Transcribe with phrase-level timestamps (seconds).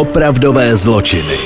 [0.00, 1.38] Opravdové zločiny.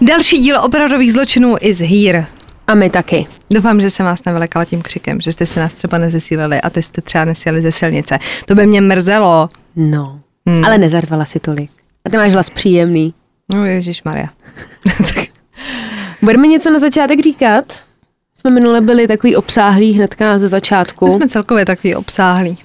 [0.00, 2.26] Další díl opravdových zločinů is here.
[2.66, 3.26] A my taky.
[3.50, 6.82] Doufám, že jsem vás nevylekala tím křikem, že jste se nás třeba nezesílili a ty
[6.82, 8.18] jste třeba nesjeli ze silnice.
[8.46, 9.48] To by mě mrzelo.
[9.76, 10.64] No, hmm.
[10.64, 11.70] ale nezarvala si tolik.
[12.04, 13.14] A ty máš hlas příjemný.
[13.54, 14.28] No Ježíš Maria.
[16.22, 17.82] Budeme něco na začátek říkat?
[18.40, 21.06] Jsme minule byli takový obsáhlý hnedka ze začátku.
[21.06, 22.58] My jsme celkově takový obsáhlí.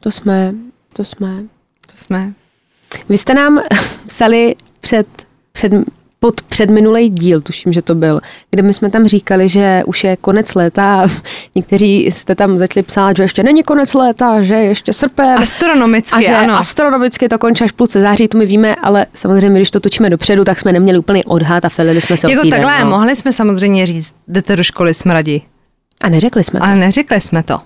[0.00, 0.54] To jsme,
[0.92, 1.42] to jsme.
[1.86, 2.32] To jsme.
[3.08, 3.62] Vy jste nám
[4.06, 5.06] psali před,
[5.52, 5.72] před
[6.20, 10.16] pod předminulý díl, tuším, že to byl, kde my jsme tam říkali, že už je
[10.16, 11.06] konec léta.
[11.54, 15.38] Někteří jste tam začali psát, že ještě není konec léta, že ještě srpen.
[15.38, 16.54] Astronomicky, a že ano.
[16.58, 20.10] astronomicky to končí až v půlce září, to my víme, ale samozřejmě, když to točíme
[20.10, 22.90] dopředu, tak jsme neměli úplně odhad a felili jsme se Jako týden, takhle, no.
[22.90, 25.42] mohli jsme samozřejmě říct, jdete do školy smradi,
[26.04, 26.66] A neřekli jsme to.
[26.66, 27.60] ale neřekli jsme to.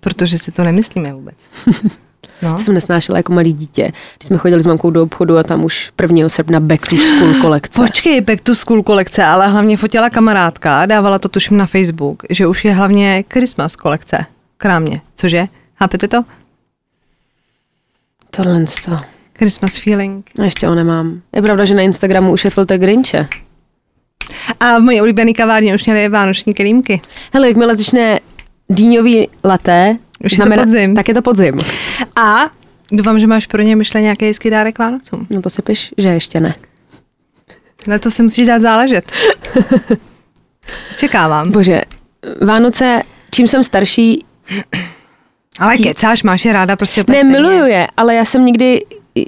[0.00, 1.34] Protože si to nemyslíme vůbec.
[2.42, 2.58] No.
[2.58, 5.90] Jsem nesnášela jako malý dítě, když jsme chodili s mamkou do obchodu a tam už
[6.02, 6.28] 1.
[6.28, 7.82] srpna back to school kolekce.
[7.82, 12.46] Počkej, back to school kolekce, ale hlavně fotila kamarádka, dávala to tuším na Facebook, že
[12.46, 14.26] už je hlavně Christmas kolekce.
[14.56, 15.00] Krámě.
[15.16, 15.44] Cože?
[15.78, 16.24] Chápete to?
[18.30, 18.96] Tohle to.
[19.38, 20.30] Christmas feeling.
[20.40, 21.20] A ještě ho nemám.
[21.36, 23.26] Je pravda, že na Instagramu už je filtr Grinche.
[24.60, 27.00] A v mojí oblíbené kavárně už měly vánoční kelímky.
[27.34, 28.20] Hele, jakmile začne
[28.68, 30.94] dýňový laté, Už je to podzim.
[30.94, 31.58] tak je to podzim.
[32.16, 32.50] A
[32.92, 35.26] doufám, že máš pro ně myšle nějaký hezký dárek Vánocům.
[35.30, 36.52] No to si piš, že ještě ne.
[37.86, 39.12] Ale to si musíš dát záležet.
[40.96, 41.50] Čekávám.
[41.50, 41.82] Bože,
[42.46, 44.24] Vánoce, čím jsem starší,
[45.58, 48.86] Ale kecáš, máš je ráda prostě ne, miluju je, ale já jsem nikdy,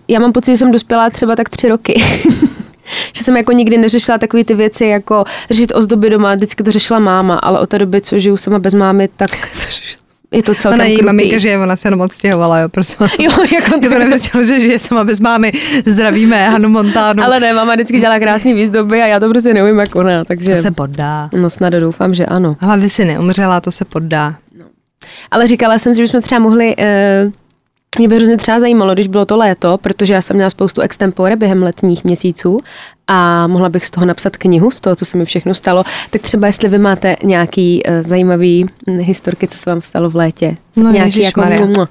[0.09, 2.05] já mám pocit, že jsem dospěla třeba tak tři roky.
[3.17, 6.99] že jsem jako nikdy neřešila takové ty věci, jako řešit ozdoby doma, vždycky to řešila
[6.99, 9.31] máma, ale od té doby, co žiju sama bez mámy, tak
[10.37, 11.07] je to celkem Ona její krutý.
[11.07, 13.17] maminka, že ona se jenom odstěhovala, jo, prosím vás.
[13.19, 15.53] Jo, jako Ty nevěděl, že žije sama bez mámy.
[15.87, 17.23] Zdravíme Hanu Montánu.
[17.25, 20.55] Ale ne, máma vždycky dělá krásný výzdoby a já to prostě neumím jako ona, takže
[20.57, 21.29] to se poddá.
[21.37, 22.57] no snad doufám, že ano.
[22.61, 24.35] Hlavně si neumřela, to se poddá.
[25.31, 27.33] Ale říkala jsem že bychom třeba mohli, uh,
[27.99, 31.37] mě by hrozně třeba zajímalo, když bylo to léto, protože já jsem měla spoustu extempore
[31.37, 32.61] během letních měsíců
[33.09, 36.23] a mohla bych z toho napsat knihu, z toho, co se mi všechno stalo, tak
[36.23, 40.57] třeba jestli vy máte nějaký uh, zajímavý hm, historky, co se vám stalo v létě.
[40.77, 41.67] No, nějaký ježišmarja.
[41.67, 41.89] mua.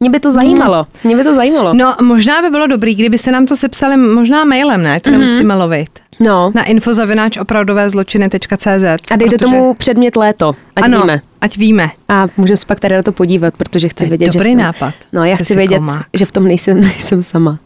[0.00, 1.74] Mě by to zajímalo, mě by to zajímalo.
[1.74, 5.00] No, možná by bylo dobrý, kdybyste nám to sepsali možná mailem, ne?
[5.00, 5.20] To Mhm.
[5.20, 5.88] nemusíme lovit.
[6.22, 11.20] No, Na infozavináč opravdové zločiny.cz a dejte tomu předmět léto, ať ano, víme.
[11.40, 11.90] ať víme.
[12.08, 14.94] A můžeme se pak tady na to podívat, protože chci vědět, dobrý že tom, nápad.
[15.12, 16.06] No, já chci vědět, komák.
[16.14, 17.58] že v tom nejsem, nejsem sama.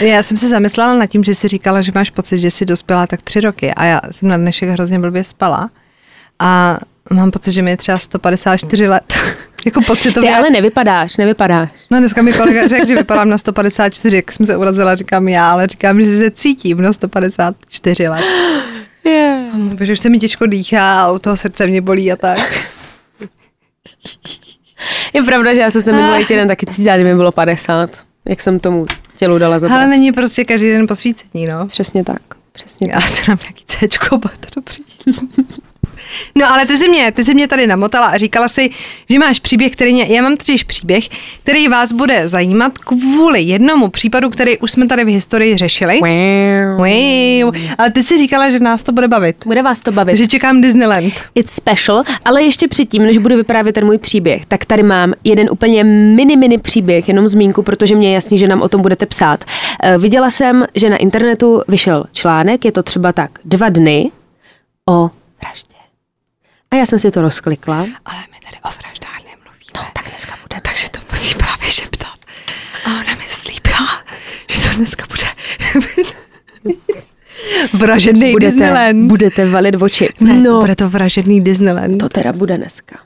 [0.00, 3.06] Já jsem se zamyslela nad tím, že jsi říkala, že máš pocit, že jsi dospěla
[3.06, 5.70] tak tři roky a já jsem na dnešek hrozně blbě spala
[6.38, 6.78] a
[7.10, 9.14] mám pocit, že mi je třeba 154 let.
[9.66, 10.36] jako Ty pocitově.
[10.36, 11.68] ale nevypadáš, nevypadáš.
[11.90, 15.50] No dneska mi kolega řekl, že vypadám na 154, jak jsem se urazila, říkám já,
[15.50, 18.24] ale říkám, že se cítím na 154 let.
[19.04, 19.52] Yeah.
[19.76, 22.58] Protože už se mi těžko dýchá a u toho srdce mě bolí a tak.
[25.14, 27.90] Je pravda, že já jsem se minulý týden taky cítila, kdy mi bylo 50,
[28.28, 28.86] jak jsem tomu
[29.16, 29.74] tělu dala za to.
[29.74, 31.66] Ale není prostě každý den posvícení, no.
[31.66, 32.22] Přesně tak.
[32.52, 33.08] Přesně Já tak.
[33.08, 34.76] se nám nějaký Cčko, bude to dobrý.
[36.34, 38.70] No ale ty jsi mě, ty jsi mě tady namotala a říkala si,
[39.10, 41.04] že máš příběh, který mě, já mám totiž příběh,
[41.42, 46.00] který vás bude zajímat kvůli jednomu případu, který už jsme tady v historii řešili.
[46.76, 47.54] Wow.
[47.78, 49.36] Ale ty jsi říkala, že nás to bude bavit.
[49.46, 50.16] Bude vás to bavit.
[50.16, 51.14] Že čekám Disneyland.
[51.34, 55.48] It's special, ale ještě předtím, než budu vyprávět ten můj příběh, tak tady mám jeden
[55.50, 59.06] úplně mini, mini příběh, jenom zmínku, protože mě je jasný, že nám o tom budete
[59.06, 59.44] psát.
[59.82, 64.10] Eh, Viděla jsem, že na internetu vyšel článek, je to třeba tak dva dny
[64.88, 65.10] o
[65.42, 65.67] vraždě.
[66.70, 67.76] A já jsem si to rozklikla.
[68.04, 69.72] Ale my tady o vraždách nemluvíme.
[69.74, 70.60] No, tak dneska bude.
[70.62, 72.18] Takže to musí právě šeptat.
[72.84, 73.88] A ona mi slíbila,
[74.50, 75.26] že to dneska bude
[77.72, 79.08] vražedný Budete, Disneyland.
[79.08, 80.08] budete valit oči.
[80.20, 81.98] Ne, no, bude to vražedný Disneyland.
[82.00, 82.98] to teda bude dneska.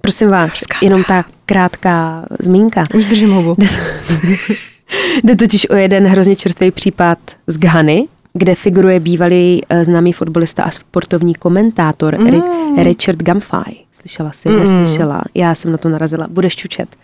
[0.00, 2.84] Prosím vás, Horská jenom ta krátká zmínka.
[2.94, 3.54] Už držím hubu.
[5.24, 10.62] Jde totiž o jeden hrozně čerstvý případ z Ghany, kde figuruje bývalý eh, známý fotbalista
[10.62, 12.78] a sportovní komentátor mm.
[12.78, 13.76] Richard Gamfai.
[13.92, 14.48] Slyšela jsi?
[14.48, 14.58] Mm.
[14.58, 15.22] Neslyšela?
[15.34, 16.26] Já jsem na to narazila.
[16.30, 16.96] Budeš čučet.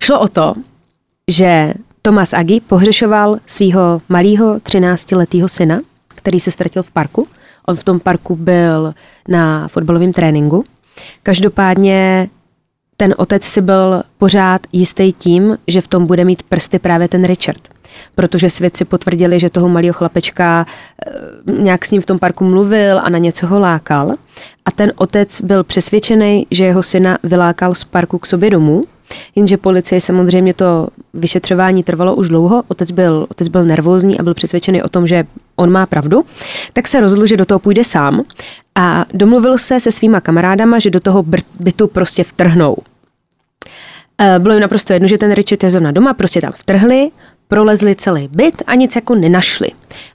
[0.00, 0.54] Šlo o to,
[1.30, 7.28] že Tomas Agi pohřešoval svého malého 13-letého syna, který se ztratil v parku.
[7.66, 8.94] On v tom parku byl
[9.28, 10.64] na fotbalovém tréninku.
[11.22, 12.28] Každopádně
[12.96, 17.24] ten otec si byl pořád jistý tím, že v tom bude mít prsty právě ten
[17.24, 17.68] Richard.
[18.14, 22.98] Protože svědci potvrdili, že toho malého chlapečka eh, nějak s ním v tom parku mluvil
[22.98, 24.14] a na něco ho lákal.
[24.64, 28.82] A ten otec byl přesvědčený, že jeho syna vylákal z parku k sobě domů,
[29.34, 34.34] jenže policie samozřejmě to vyšetřování trvalo už dlouho, otec byl, otec byl nervózní a byl
[34.34, 35.24] přesvědčený o tom, že
[35.56, 36.24] on má pravdu,
[36.72, 38.22] tak se rozhodl, že do toho půjde sám
[38.76, 41.24] a domluvil se se svýma kamarádama, že do toho
[41.60, 42.76] bytu prostě vtrhnou.
[44.18, 47.10] Eh, bylo jim naprosto jedno, že ten Richard je zrovna doma, prostě tam vtrhli,
[47.48, 49.68] prolezli celý byt a nic jako nenašli.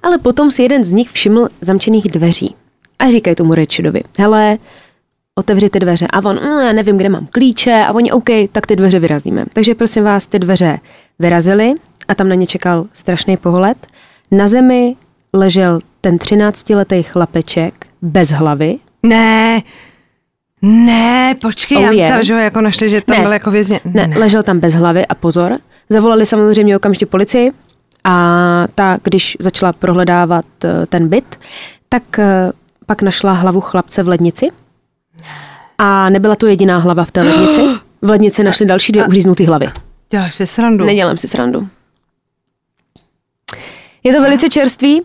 [0.03, 2.55] Ale potom si jeden z nich všiml zamčených dveří.
[2.99, 4.57] A říkají tomu Richardovi, hele,
[5.35, 6.07] otevři ty dveře.
[6.13, 7.73] A on, mm, já nevím, kde mám klíče.
[7.87, 9.45] A oni, OK, tak ty dveře vyrazíme.
[9.53, 10.79] Takže prosím vás, ty dveře
[11.19, 11.73] vyrazili
[12.07, 13.77] a tam na ně čekal strašný pohled.
[14.31, 14.95] Na zemi
[15.33, 18.77] ležel ten 13-letý chlapeček bez hlavy.
[19.03, 19.61] Ne,
[20.61, 23.79] ne, počkej, oh, já myslela, že ho jako našli, že tam ne, byl jako vězně.
[23.85, 25.57] Ne, ne, ležel tam bez hlavy a pozor.
[25.89, 27.51] Zavolali samozřejmě okamžitě policii
[28.03, 31.39] a ta, když začala prohledávat eh, ten byt,
[31.89, 32.51] tak eh,
[32.85, 34.49] pak našla hlavu chlapce v lednici.
[35.77, 37.61] A nebyla to jediná hlava v té lednici.
[38.01, 39.69] V lednici našli další dvě uříznuté hlavy.
[40.09, 40.85] Děláš si srandu?
[40.85, 41.67] Nedělám si srandu.
[44.03, 45.01] Je to velice čerstvý,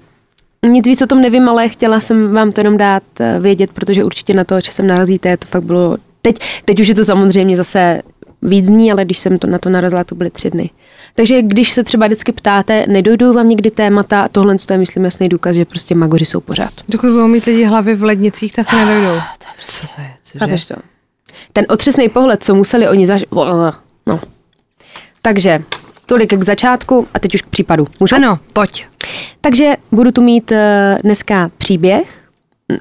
[0.63, 4.05] nic víc o tom nevím, ale chtěla jsem vám to jenom dát eh, vědět, protože
[4.05, 5.97] určitě na to, že sem narazíte, to fakt bylo...
[6.23, 8.03] Teď, teď už je to samozřejmě zase
[8.43, 10.71] víc dní, ale když jsem to na to narazila, to byly tři dny.
[11.15, 15.57] Takže když se třeba vždycky ptáte, nedojdou vám někdy témata, tohle je, myslím, jasný důkaz,
[15.57, 16.73] že prostě magoři jsou pořád.
[16.89, 19.21] Dokud budou mít lidi hlavy v lednicích, tak nedojdou.
[19.61, 20.11] Co to je?
[20.49, 20.67] Cože?
[20.67, 20.75] to?
[21.53, 23.25] Ten otřesný pohled, co museli oni zaž...
[24.07, 24.21] No.
[25.23, 25.63] Takže
[26.07, 27.87] tolik k začátku a teď už k případu.
[28.01, 28.17] Můžu?
[28.17, 28.87] Ano, pojď.
[29.41, 32.23] Takže budu tu mít eh, dneska příběh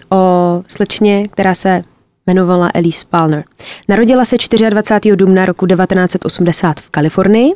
[0.10, 1.84] o slečně, která se
[2.28, 3.44] jmenovala Elise Palmer.
[3.88, 4.36] Narodila se
[4.70, 5.16] 24.
[5.16, 7.54] dubna roku 1980 v Kalifornii,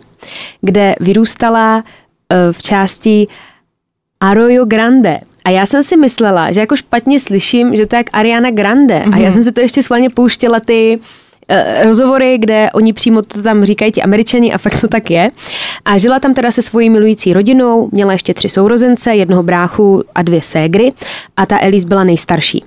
[0.61, 3.27] kde vyrůstala eh, v části
[4.19, 5.19] Arroyo Grande.
[5.45, 8.99] A já jsem si myslela, že jako špatně slyším, že to je jak Ariana Grande.
[8.99, 9.15] Mm-hmm.
[9.15, 9.33] A já mhm.
[9.33, 11.03] jsem se to ještě schválně pouštěla ty uh,
[11.83, 15.31] rozhovory, kde oni přímo to tam říkají ti američani a fakt to tak je.
[15.85, 20.21] A žila tam teda se svojí milující rodinou, měla ještě tři sourozence, jednoho bráchu a
[20.21, 20.91] dvě ségry
[21.37, 22.63] a ta Elise byla nejstarší.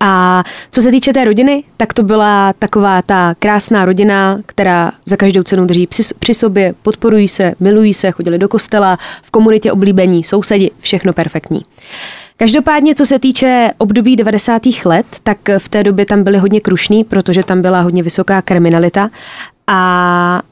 [0.00, 5.16] A co se týče té rodiny, tak to byla taková ta krásná rodina, která za
[5.16, 9.72] každou cenu drží při, při sobě, podporují se, milují se, chodili do kostela, v komunitě
[9.72, 11.64] oblíbení, sousedi, všechno perfektní.
[12.40, 14.62] Každopádně, co se týče období 90.
[14.84, 19.10] let, tak v té době tam byly hodně krušný, protože tam byla hodně vysoká kriminalita
[19.66, 20.42] a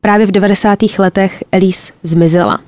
[0.00, 0.78] právě v 90.
[0.98, 2.60] letech Elise zmizela.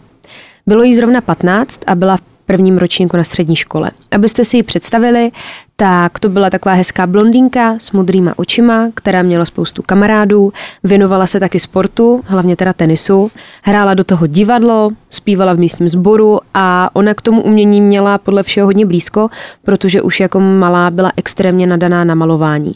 [0.66, 3.90] Bylo jí zrovna 15 a byla v prvním ročníku na střední škole.
[4.10, 5.30] Abyste si ji představili,
[5.76, 10.52] tak to byla taková hezká blondýnka s modrýma očima, která měla spoustu kamarádů,
[10.84, 13.30] věnovala se taky sportu, hlavně teda tenisu,
[13.62, 18.42] hrála do toho divadlo, zpívala v místním sboru a ona k tomu umění měla podle
[18.42, 19.28] všeho hodně blízko,
[19.62, 22.72] protože už jako malá byla extrémně nadaná na malování.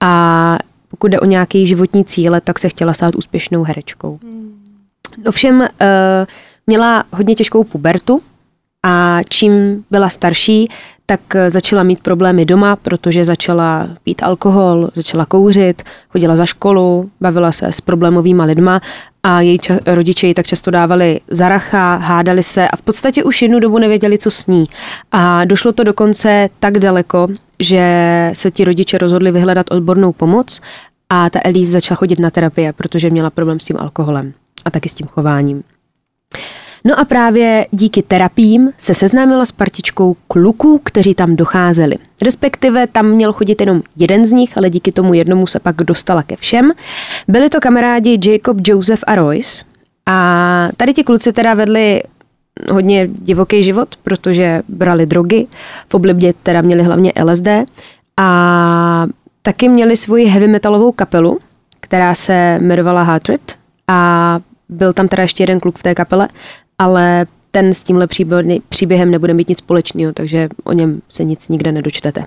[0.00, 0.58] A
[0.88, 4.18] pokud jde o nějaký životní cíle, tak se chtěla stát úspěšnou herečkou.
[5.26, 5.66] Ovšem uh,
[6.66, 8.20] měla hodně těžkou pubertu,
[8.82, 10.68] a čím byla starší,
[11.16, 17.52] tak začala mít problémy doma, protože začala pít alkohol, začala kouřit, chodila za školu, bavila
[17.52, 18.80] se s problémovými lidma
[19.22, 23.24] a její ča- rodiče ji tak často dávali za racha, hádali se a v podstatě
[23.24, 24.64] už jednu dobu nevěděli, co s ní.
[25.12, 27.28] A došlo to dokonce tak daleko,
[27.60, 27.80] že
[28.32, 30.60] se ti rodiče rozhodli vyhledat odbornou pomoc
[31.10, 34.32] a ta Elise začala chodit na terapie, protože měla problém s tím alkoholem
[34.64, 35.62] a taky s tím chováním.
[36.84, 41.96] No a právě díky terapiím se seznámila s partičkou kluků, kteří tam docházeli.
[42.22, 46.22] Respektive tam měl chodit jenom jeden z nich, ale díky tomu jednomu se pak dostala
[46.22, 46.72] ke všem.
[47.28, 49.64] Byli to kamarádi Jacob, Joseph a Royce.
[50.06, 52.02] A tady ti kluci teda vedli
[52.72, 55.46] hodně divoký život, protože brali drogy.
[55.88, 57.48] V oblibě teda měli hlavně LSD.
[58.16, 59.06] A
[59.42, 61.38] taky měli svoji heavy metalovou kapelu,
[61.80, 63.56] která se jmenovala Hatred.
[63.88, 66.28] A byl tam teda ještě jeden kluk v té kapele
[66.82, 68.06] ale ten s tímhle
[68.68, 72.24] příběhem nebude mít nic společného, takže o něm se nic nikde nedočtete.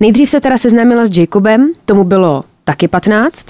[0.00, 3.46] Nejdřív se teda seznámila s Jacobem, tomu bylo taky 15,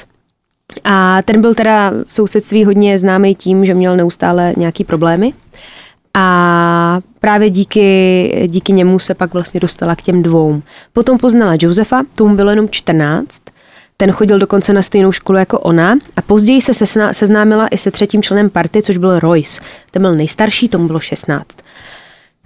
[0.84, 5.32] a ten byl teda v sousedství hodně známý tím, že měl neustále nějaký problémy.
[6.14, 10.62] A právě díky, díky němu se pak vlastně dostala k těm dvou.
[10.92, 13.42] Potom poznala Josefa, tomu bylo jenom 14
[13.96, 18.22] ten chodil dokonce na stejnou školu jako ona a později se seznámila i se třetím
[18.22, 19.60] členem party, což byl Royce.
[19.90, 21.46] Ten byl nejstarší, tomu bylo 16.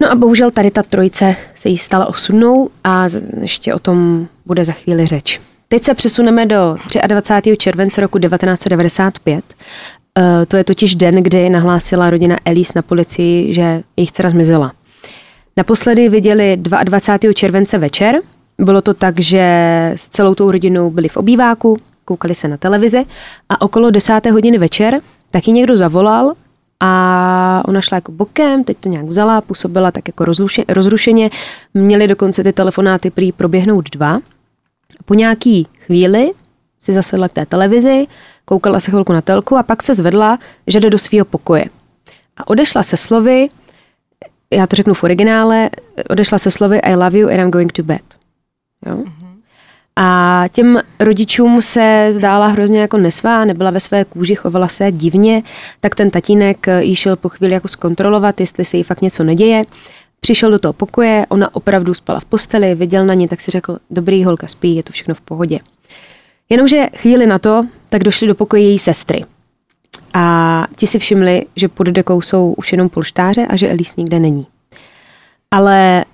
[0.01, 3.07] No a bohužel tady ta trojice se jí stala osudnou a
[3.41, 5.41] ještě o tom bude za chvíli řeč.
[5.69, 6.77] Teď se přesuneme do
[7.07, 7.57] 23.
[7.57, 9.45] července roku 1995.
[10.19, 14.73] Eh, to je totiž den, kdy nahlásila rodina Elise na policii, že jejich dcera zmizela.
[15.57, 17.33] Naposledy viděli 22.
[17.33, 18.19] července večer
[18.59, 19.43] bylo to tak, že
[19.97, 23.05] s celou tou rodinou byli v obýváku, koukali se na televizi
[23.49, 26.33] a okolo desáté hodiny večer taky někdo zavolal
[26.81, 30.25] a ona šla jako bokem, teď to nějak vzala, působila tak jako
[30.69, 31.31] rozrušeně.
[31.75, 34.19] Měli dokonce ty telefonáty prý proběhnout dva.
[35.05, 36.31] Po nějaký chvíli
[36.81, 38.07] si zasedla k té televizi,
[38.45, 41.65] koukala se chvilku na telku a pak se zvedla, že jde do svého pokoje.
[42.37, 43.49] A odešla se slovy,
[44.51, 45.71] já to řeknu v originále,
[46.11, 48.03] odešla se slovy I love you and I'm going to bed.
[48.87, 49.05] Jo?
[49.99, 55.43] A těm rodičům se zdála hrozně jako nesvá, nebyla ve své kůži, chovala se divně,
[55.81, 59.65] tak ten tatínek jí šel po chvíli jako zkontrolovat, jestli se jí fakt něco neděje.
[60.21, 63.79] Přišel do toho pokoje, ona opravdu spala v posteli, viděl na ní, tak si řekl,
[63.91, 65.59] dobrý holka spí, je to všechno v pohodě.
[66.49, 69.25] Jenomže chvíli na to, tak došli do pokoje její sestry.
[70.15, 74.21] A ti si všimli, že pod dekou jsou už jenom polštáře a že Elise nikde
[74.21, 74.47] není.
[75.51, 76.05] Ale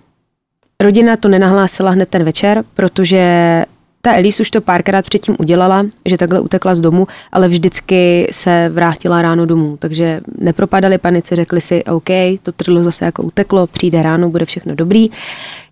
[0.80, 3.64] rodina to nenahlásila hned ten večer, protože
[4.04, 8.68] ta Elise už to párkrát předtím udělala, že takhle utekla z domu, ale vždycky se
[8.72, 9.76] vrátila ráno domů.
[9.76, 12.08] Takže nepropadali panice, řekli si, OK,
[12.42, 15.10] to trlo zase jako uteklo, přijde ráno, bude všechno dobrý.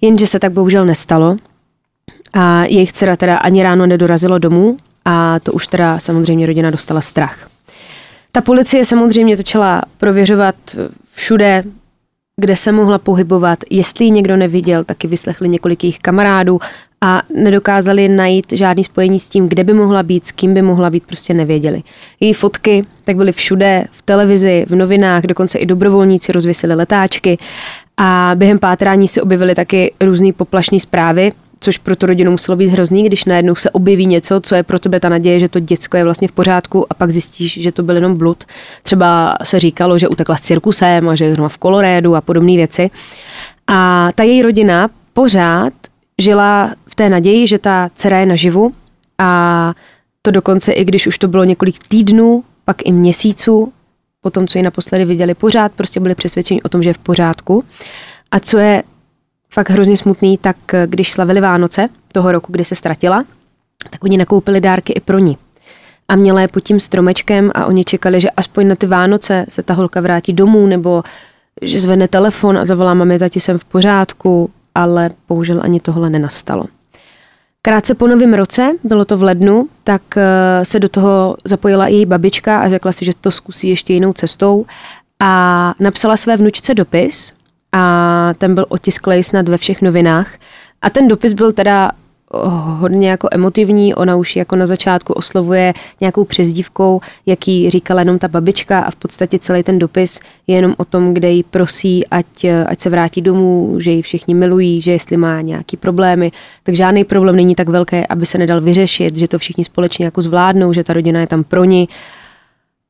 [0.00, 1.36] Jenže se tak bohužel nestalo.
[2.32, 7.00] A jejich dcera teda ani ráno nedorazilo domů a to už teda samozřejmě rodina dostala
[7.00, 7.48] strach.
[8.32, 10.54] Ta policie samozřejmě začala prověřovat
[11.12, 11.62] všude,
[12.40, 16.58] kde se mohla pohybovat, jestli ji někdo neviděl, taky vyslechli několik jejich kamarádů
[17.00, 20.90] a nedokázali najít žádný spojení s tím, kde by mohla být, s kým by mohla
[20.90, 21.82] být, prostě nevěděli.
[22.20, 27.38] Její fotky tak byly všude, v televizi, v novinách, dokonce i dobrovolníci rozvěsili letáčky
[27.96, 32.68] a během pátrání se objevily taky různé poplašné zprávy, což pro tu rodinu muselo být
[32.68, 35.96] hrozný, když najednou se objeví něco, co je pro tebe ta naděje, že to děcko
[35.96, 38.44] je vlastně v pořádku a pak zjistíš, že to byl jenom blud.
[38.82, 42.90] Třeba se říkalo, že utekla s cirkusem a že je v Kolorédu a podobné věci.
[43.66, 45.72] A ta její rodina pořád
[46.18, 48.72] žila v té naději, že ta dcera je naživu
[49.18, 49.72] a
[50.22, 53.72] to dokonce i když už to bylo několik týdnů, pak i měsíců,
[54.20, 56.98] po tom, co ji naposledy viděli pořád, prostě byli přesvědčeni o tom, že je v
[56.98, 57.64] pořádku.
[58.30, 58.82] A co je
[59.50, 63.24] fakt hrozně smutný, tak když slavili Vánoce toho roku, kdy se ztratila,
[63.90, 65.38] tak oni nakoupili dárky i pro ní.
[66.08, 69.62] A měla je pod tím stromečkem a oni čekali, že aspoň na ty Vánoce se
[69.62, 71.02] ta holka vrátí domů nebo
[71.62, 76.64] že zvedne telefon a zavolá mami, tati jsem v pořádku, ale bohužel ani tohle nenastalo.
[77.62, 81.94] Krátce po novém roce, bylo to v lednu, tak eh, se do toho zapojila i
[81.94, 84.66] její babička a řekla si, že to zkusí ještě jinou cestou
[85.20, 87.32] a napsala své vnučce dopis
[87.72, 90.34] a ten byl otisklej snad ve všech novinách.
[90.82, 91.90] A ten dopis byl teda
[92.78, 98.28] hodně jako emotivní, ona už jako na začátku oslovuje nějakou přezdívkou, jaký říkala jenom ta
[98.28, 102.44] babička a v podstatě celý ten dopis je jenom o tom, kde jí prosí, ať,
[102.66, 107.04] ať se vrátí domů, že ji všichni milují, že jestli má nějaký problémy, tak žádný
[107.04, 110.84] problém není tak velký, aby se nedal vyřešit, že to všichni společně jako zvládnou, že
[110.84, 111.88] ta rodina je tam pro ní.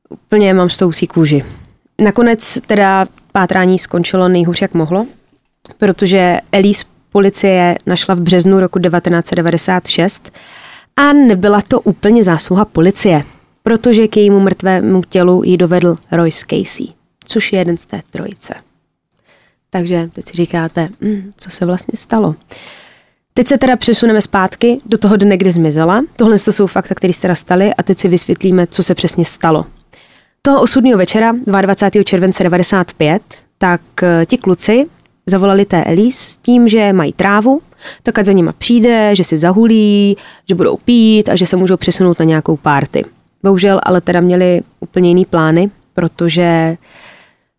[0.09, 1.43] Úplně mám s tou kůži.
[2.01, 5.05] Nakonec teda pátrání skončilo nejhůř, jak mohlo,
[5.77, 10.31] protože Elise policie našla v březnu roku 1996
[10.95, 13.23] a nebyla to úplně zásluha policie,
[13.63, 16.87] protože k jejímu mrtvému tělu ji dovedl Royce Casey,
[17.25, 18.53] což je jeden z té trojice.
[19.69, 22.35] Takže teď si říkáte, hm, co se vlastně stalo.
[23.33, 26.01] Teď se teda přesuneme zpátky do toho dne, kdy zmizela.
[26.15, 29.25] Tohle to jsou fakta, které se teda staly a teď si vysvětlíme, co se přesně
[29.25, 29.65] stalo.
[30.43, 31.31] Toho osudního večera,
[31.61, 32.03] 22.
[32.03, 33.21] července 95,
[33.57, 34.85] tak eh, ti kluci
[35.25, 37.61] zavolali té Elise s tím, že mají trávu,
[38.03, 40.17] tak ať za nima přijde, že si zahulí,
[40.49, 43.05] že budou pít a že se můžou přesunout na nějakou párty.
[43.43, 46.77] Bohužel ale teda měli úplně jiný plány, protože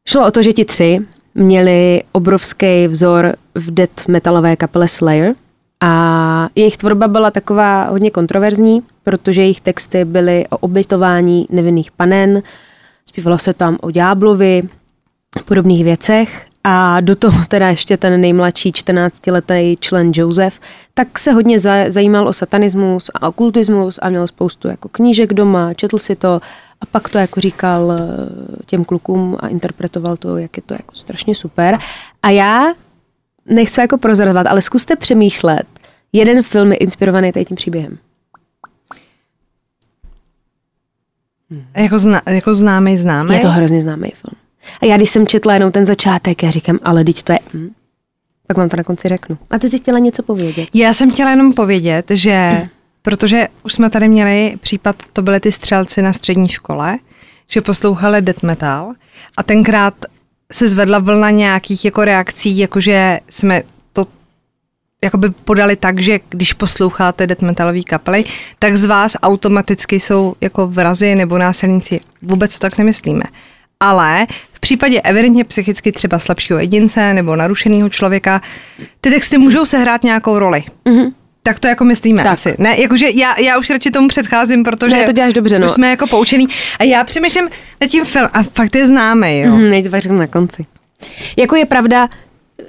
[0.08, 1.00] šlo o to, že ti tři
[1.34, 5.34] měli obrovský vzor v death metalové kapele Slayer
[5.80, 12.42] a jejich tvorba byla taková hodně kontroverzní, protože jejich texty byly o obětování nevinných panen,
[13.12, 14.62] Zpívalo se tam o ďáblovi,
[15.44, 20.60] podobných věcech a do toho teda ještě ten nejmladší 14-letý člen Joseph,
[20.94, 25.98] tak se hodně zajímal o satanismus a okultismus a měl spoustu jako knížek doma, četl
[25.98, 26.40] si to
[26.80, 28.06] a pak to jako říkal eh,
[28.66, 31.78] těm klukům a interpretoval to, jak je to jako strašně super.
[32.22, 32.74] A já
[33.46, 35.66] nechci jako prozradovat, ale zkuste přemýšlet,
[36.12, 37.98] jeden film je inspirovaný tady tím příběhem.
[41.41, 41.41] Hmm.
[41.76, 43.34] Jako, zna, jako známý známý?
[43.34, 44.40] Je to hrozně známý film.
[44.82, 47.38] A já když jsem četla jenom ten začátek, já říkám, ale teď to je...
[47.54, 47.70] Hm.
[48.46, 49.38] Pak vám to na konci řeknu.
[49.50, 50.68] A ty jsi chtěla něco povědět?
[50.74, 52.68] Já jsem chtěla jenom povědět, že hm.
[53.02, 56.98] protože už jsme tady měli případ, to byly ty střelci na střední škole,
[57.48, 58.92] že poslouchali death metal
[59.36, 59.94] a tenkrát
[60.52, 63.62] se zvedla vlna nějakých jako reakcí, jakože jsme
[65.04, 68.24] jakoby podali tak, že když posloucháte death metalové kapely,
[68.58, 72.00] tak z vás automaticky jsou jako vrazy nebo násilníci.
[72.22, 73.22] Vůbec to tak nemyslíme.
[73.80, 78.42] Ale v případě evidentně psychicky třeba slabšího jedince nebo narušeného člověka,
[79.00, 80.64] ty texty můžou sehrát nějakou roli.
[80.84, 81.12] Mm-hmm.
[81.42, 82.32] Tak to jako myslíme tak.
[82.32, 82.54] asi.
[82.58, 85.66] Ne, jakože já, já už radši tomu předcházím, protože ne, to děláš dobře, no.
[85.66, 86.46] už jsme jako poučený.
[86.78, 87.48] A já přemýšlím
[87.80, 89.50] nad tím film a fakt je známý, jo.
[89.50, 90.66] Mm, řeknu na konci.
[91.36, 92.08] Jako je pravda,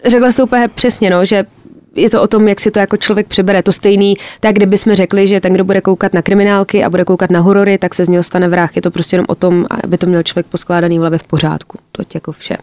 [0.05, 1.45] řekla jsi to úplně přesně, no, že
[1.95, 3.63] je to o tom, jak si to jako člověk přebere.
[3.63, 7.05] To stejný, tak kdyby jsme řekli, že ten, kdo bude koukat na kriminálky a bude
[7.05, 8.75] koukat na horory, tak se z něho stane vrah.
[8.75, 11.77] Je to prostě jenom o tom, aby to měl člověk poskládaný v hlavě v pořádku.
[11.91, 12.57] To jako vše.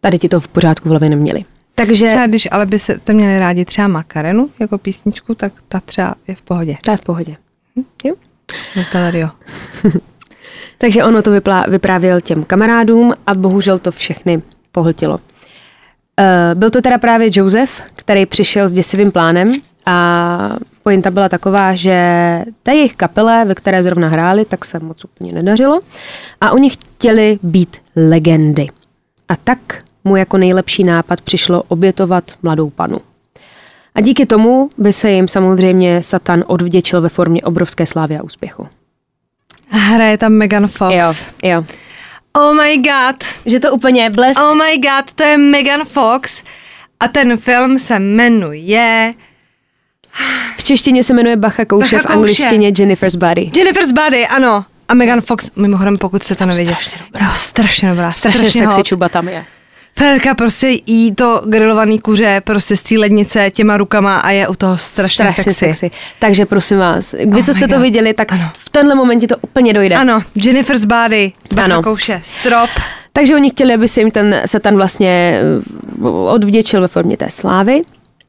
[0.00, 1.44] Tady ti to v pořádku v hlavě neměli.
[1.74, 2.06] Takže...
[2.06, 6.34] Třeba když ale by se měli rádi třeba Makarenu jako písničku, tak ta třeba je
[6.34, 6.76] v pohodě.
[6.84, 7.36] Ta je v pohodě.
[7.76, 7.84] Hm?
[8.04, 8.14] Jo?
[10.78, 14.42] Takže ono to vyplá, vyprávěl těm kamarádům a bohužel to všechny
[14.72, 15.18] pohltilo.
[16.20, 19.54] Uh, byl to teda právě Joseph, který přišel s děsivým plánem
[19.86, 21.98] a pointa byla taková, že
[22.62, 25.80] té jejich kapele, ve které zrovna hráli, tak se moc úplně nedařilo
[26.40, 28.66] a oni chtěli být legendy.
[29.28, 29.58] A tak
[30.04, 32.98] mu jako nejlepší nápad přišlo obětovat mladou panu.
[33.94, 38.68] A díky tomu by se jim samozřejmě Satan odvděčil ve formě obrovské slávy a úspěchu.
[39.68, 40.94] Hraje tam Megan Fox.
[40.94, 41.64] Jo, jo.
[42.36, 43.24] Oh my god.
[43.46, 44.40] Že to úplně blesk.
[44.40, 46.42] Oh my god, to je Megan Fox
[47.00, 49.14] a ten film se jmenuje...
[50.56, 53.50] V češtině se jmenuje Bacha Kouše, Bacha v angličtině Jennifer's Body.
[53.56, 54.64] Jennifer's Body, ano.
[54.88, 56.74] A Megan Fox, mimochodem, pokud se to nevěděl.
[56.74, 57.32] Strašně dobrá.
[57.32, 58.12] strašně dobrá.
[58.12, 59.44] Strašně, strašně sexy čuba tam je.
[59.98, 64.54] Ferka prostě jí to grilovaný kuře prostě z té lednice těma rukama a je u
[64.54, 65.64] toho strašně, strašně sexy.
[65.64, 65.90] sexy.
[66.18, 67.70] Takže prosím vás, vy, oh co jste God.
[67.70, 68.50] to viděli, tak ano.
[68.54, 69.96] v tenhle momentě to úplně dojde.
[69.96, 71.82] Ano, Jennifer's Body, ano.
[71.82, 72.70] kouše, strop.
[73.12, 75.40] Takže oni chtěli, aby se jim ten satan vlastně
[76.04, 77.82] eh, odvděčil ve formě té slávy.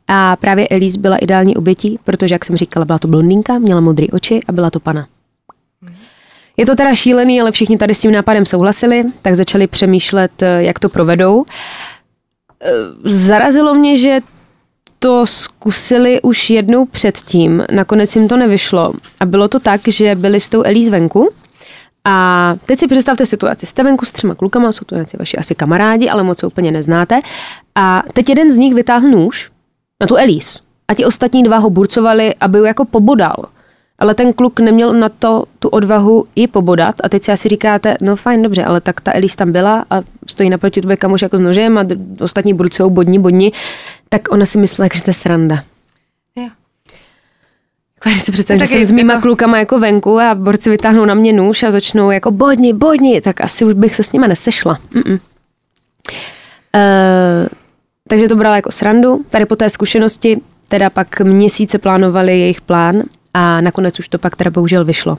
[0.07, 4.07] A právě Elise byla ideální obětí, protože, jak jsem říkala, byla to blondýnka, měla modré
[4.12, 5.07] oči a byla to pana.
[6.57, 10.63] Je to teda šílený, ale všichni tady s tím nápadem souhlasili, tak začali přemýšlet, eh,
[10.63, 11.45] jak to provedou.
[12.62, 12.69] Eh,
[13.03, 14.19] zarazilo mě, že
[14.99, 18.93] to zkusili už jednou předtím, nakonec jim to nevyšlo.
[19.19, 21.29] A bylo to tak, že byli s tou Elís venku
[22.05, 23.65] a teď si představte situaci.
[23.65, 26.71] Jste venku s třema klukama, jsou to nějací vaši asi kamarádi, ale moc se úplně
[26.71, 27.19] neznáte.
[27.75, 29.51] A teď jeden z nich vytáhl nůž
[30.01, 30.60] na tu Elís.
[30.88, 33.36] A ti ostatní dva ho burcovali, aby ho jako pobodal
[33.99, 37.97] ale ten kluk neměl na to tu odvahu ji pobodat a teď si asi říkáte,
[38.01, 41.38] no fajn, dobře, ale tak ta Elise tam byla a stojí naproti tobě kamoš jako
[41.38, 41.86] s nožem a
[42.19, 43.51] ostatní burcujou bodni, bodni,
[44.10, 45.63] tak ona si myslela, že to je sranda.
[46.36, 46.47] Jo.
[48.03, 49.21] Když si představím, že jsem s mýma to...
[49.21, 53.41] klukama jako venku a borci vytáhnou na mě nůž a začnou jako bodni, bodni, tak
[53.41, 54.77] asi už bych se s nima nesešla.
[55.05, 55.17] Uh,
[58.07, 59.25] takže to brala jako srandu.
[59.29, 63.03] Tady po té zkušenosti teda pak měsíce plánovali jejich plán
[63.38, 65.17] a nakonec už to pak teda bohužel vyšlo.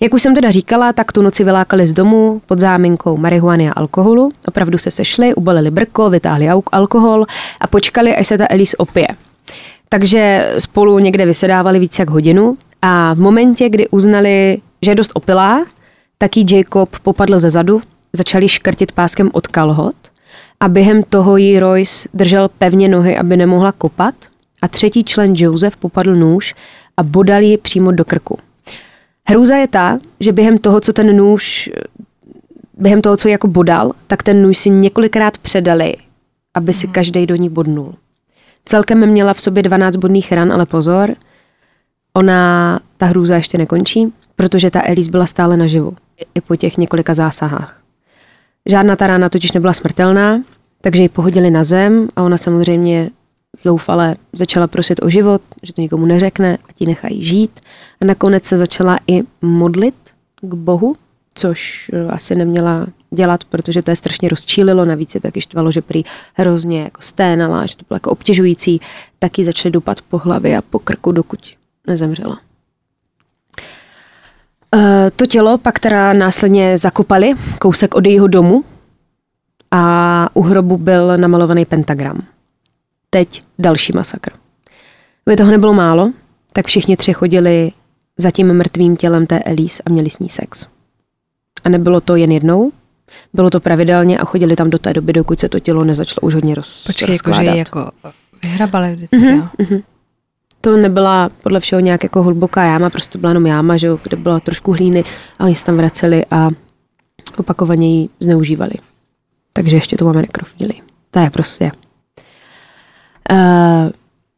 [0.00, 3.72] Jak už jsem teda říkala, tak tu noci vylákali z domu pod záminkou marihuany a
[3.72, 4.32] alkoholu.
[4.48, 7.24] Opravdu se sešli, ubalili brko, vytáhli alkohol
[7.60, 9.08] a počkali, až se ta Elise opije.
[9.88, 15.10] Takže spolu někde vysedávali více jak hodinu a v momentě, kdy uznali, že je dost
[15.14, 15.64] opilá,
[16.18, 19.96] tak jí Jacob popadl ze zadu, začali škrtit páskem od kalhot
[20.60, 24.14] a během toho jí Royce držel pevně nohy, aby nemohla kopat
[24.62, 26.54] a třetí člen Joseph popadl nůž
[27.00, 28.38] a bodal ji přímo do krku.
[29.28, 31.70] Hrůza je ta, že během toho, co ten nůž,
[32.78, 35.96] během toho, co jako bodal, tak ten nůž si několikrát předali,
[36.54, 36.94] aby si mhm.
[36.94, 37.94] každý do ní bodnul.
[38.64, 41.14] Celkem měla v sobě 12 bodných ran, ale pozor,
[42.14, 45.96] ona, ta hrůza ještě nekončí, protože ta Elise byla stále naživu,
[46.34, 47.80] i po těch několika zásahách.
[48.66, 50.42] Žádná ta rána totiž nebyla smrtelná,
[50.80, 53.10] takže ji pohodili na zem a ona samozřejmě
[53.62, 57.60] zoufale začala prosit o život, že to nikomu neřekne ti nechají žít.
[58.02, 59.94] A nakonec se začala i modlit
[60.42, 60.96] k Bohu,
[61.34, 65.82] což eh, asi neměla dělat, protože to je strašně rozčílilo, navíc je taky štvalo, že
[65.82, 68.80] prý hrozně jako sténala, že to bylo jako obtěžující,
[69.18, 71.40] taky začaly dupat po hlavě a po krku, dokud
[71.86, 72.40] nezemřela.
[74.74, 78.64] Eh, to tělo pak teda následně zakopali kousek od jejího domu
[79.70, 82.18] a u hrobu byl namalovaný pentagram
[83.10, 84.32] teď další masakr.
[85.26, 86.12] Aby toho nebylo málo,
[86.52, 87.72] tak všichni tři chodili
[88.18, 90.66] za tím mrtvým tělem té Elise a měli s ní sex.
[91.64, 92.72] A nebylo to jen jednou,
[93.32, 96.34] bylo to pravidelně a chodili tam do té doby, dokud se to tělo nezačalo už
[96.34, 97.44] hodně roz, Počkej, rozkládat.
[97.44, 97.90] Jako, že jako
[98.42, 99.48] vyhrabali vždycky, mm-hmm, jo?
[99.58, 99.82] Mm-hmm.
[100.60, 104.40] To nebyla podle všeho nějak jako hluboká jáma, prostě byla jenom jáma, že kde byla
[104.40, 105.04] trošku hlíny
[105.38, 106.48] a oni se tam vraceli a
[107.36, 108.74] opakovaně ji zneužívali.
[109.52, 110.72] Takže ještě to máme nekrofíli.
[111.10, 111.72] To je prostě
[113.32, 113.90] Uh,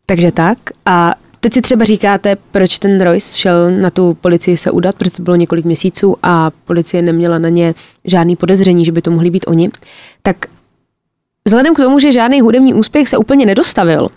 [0.06, 0.58] Takže tak.
[0.86, 5.10] A teď si třeba říkáte, proč ten Royce šel na tu policii se udat, protože
[5.10, 7.74] to bylo několik měsíců a policie neměla na ně
[8.04, 9.70] žádný podezření, že by to mohli být oni.
[10.22, 10.36] Tak
[11.44, 14.08] vzhledem k tomu, že žádný hudební úspěch se úplně nedostavil,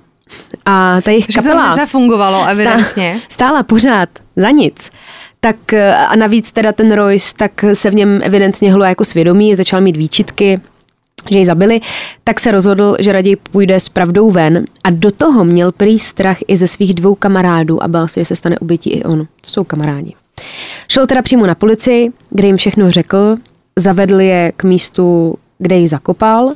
[0.66, 3.20] a ta jejich kapela to zafungovalo, evidentně.
[3.30, 4.92] Stála pořád za nic.
[5.40, 5.74] Tak
[6.08, 9.98] a navíc teda ten Royce, tak se v něm evidentně hlo jako svědomí, začal mít
[9.98, 10.62] výčitky,
[11.32, 11.82] že ji zabili,
[12.24, 16.38] tak se rozhodl, že raději půjde s pravdou ven a do toho měl prý strach
[16.48, 19.20] i ze svých dvou kamarádů a bál se, že se stane obětí i on.
[19.20, 20.14] To jsou kamarádi.
[20.90, 23.38] Šel teda přímo na policii, kde jim všechno řekl,
[23.76, 26.52] zavedl je k místu, kde ji zakopal.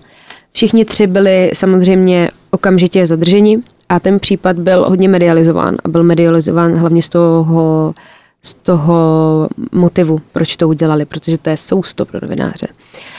[0.52, 6.76] Všichni tři byli samozřejmě okamžitě zadrženi a ten případ byl hodně medializován a byl medializován
[6.76, 7.94] hlavně z toho,
[8.42, 12.68] z toho motivu, proč to udělali, protože to je sousto pro novináře.
[12.68, 13.19] E,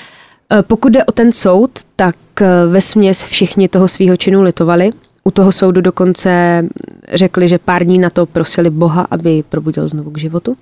[0.63, 4.91] pokud jde o ten soud, tak e, ve směs všichni toho svého činu litovali.
[5.25, 6.65] U toho soudu dokonce
[7.13, 10.57] řekli, že pár dní na to prosili Boha, aby probudil znovu k životu.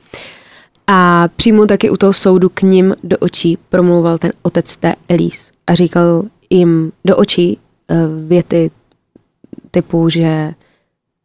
[0.87, 5.53] A přímo taky u toho soudu k ním do očí promlouval ten otec té Elise
[5.66, 7.59] a říkal jim do očí e,
[8.27, 8.70] věty
[9.70, 10.55] typu, že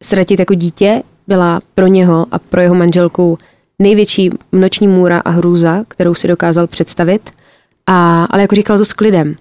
[0.03, 3.37] ztratit jako dítě byla pro něho a pro jeho manželku
[3.79, 7.31] největší noční můra a hrůza, kterou si dokázal představit,
[7.87, 9.35] a, ale jako říkal to s klidem.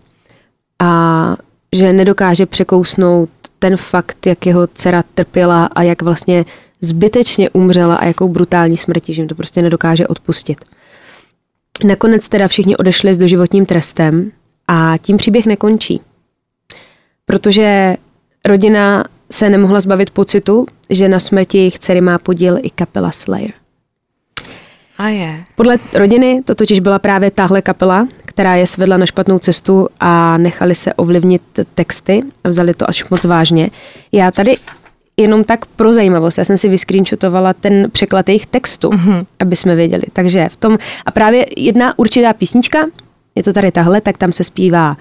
[0.79, 1.37] A
[1.73, 6.45] že nedokáže překousnout ten fakt, jak jeho dcera trpěla a jak vlastně
[6.81, 10.65] zbytečně umřela a jakou brutální smrti, že jim to prostě nedokáže odpustit.
[11.85, 14.33] Nakonec teda všichni odešli s doživotním trestem
[14.69, 16.01] a tím příběh nekončí.
[17.27, 17.97] Protože
[18.45, 23.53] rodina se nemohla zbavit pocitu, že na smrti jejich dcery má podíl i kapela Slayer.
[24.99, 25.45] A je.
[25.57, 30.39] Podle rodiny to totiž byla právě tahle kapela, která je svedla na špatnou cestu a
[30.39, 31.43] nechali se ovlivnit
[31.75, 33.71] texty a vzali to až moc vážně.
[34.13, 34.55] Já tady
[35.17, 39.27] jenom tak pro zajímavost, já jsem si vyscreenshotovala ten překlad jejich textu, mm-hmm.
[39.39, 40.03] aby jsme věděli.
[40.13, 42.79] Takže v tom, a právě jedna určitá písnička,
[43.35, 44.97] je to tady tahle, tak tam se zpívá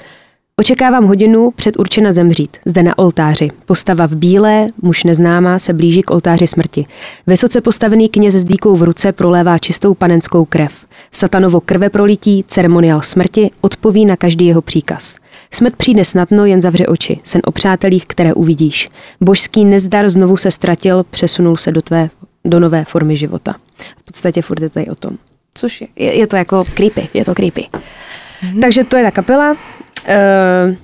[0.62, 3.48] Očekávám hodinu před určena zemřít, zde na oltáři.
[3.66, 6.86] Postava v bílé, muž neznámá, se blíží k oltáři smrti.
[7.28, 10.86] Vysoce postavený kněz s dýkou v ruce prolévá čistou panenskou krev.
[11.12, 15.18] Satanovo krve prolití, ceremoniál smrti, odpoví na každý jeho příkaz.
[15.52, 17.20] Smrt přijde snadno, jen zavře oči.
[17.24, 18.90] Sen o přátelích, které uvidíš.
[19.22, 22.10] Božský nezdar znovu se ztratil, přesunul se do tvé
[22.46, 23.56] do nové formy života.
[23.98, 25.18] V podstatě furt je tady o tom.
[25.54, 27.68] Což je, je, to jako creepy, je to creepy.
[27.72, 28.62] Mm-hmm.
[28.62, 29.58] Takže to je ta kapela.
[30.08, 30.76] Uh,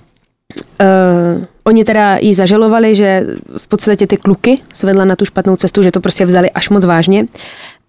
[0.81, 3.25] uh, oni teda jí zažalovali, že
[3.57, 6.85] v podstatě ty kluky svedla na tu špatnou cestu, že to prostě vzali až moc
[6.85, 7.25] vážně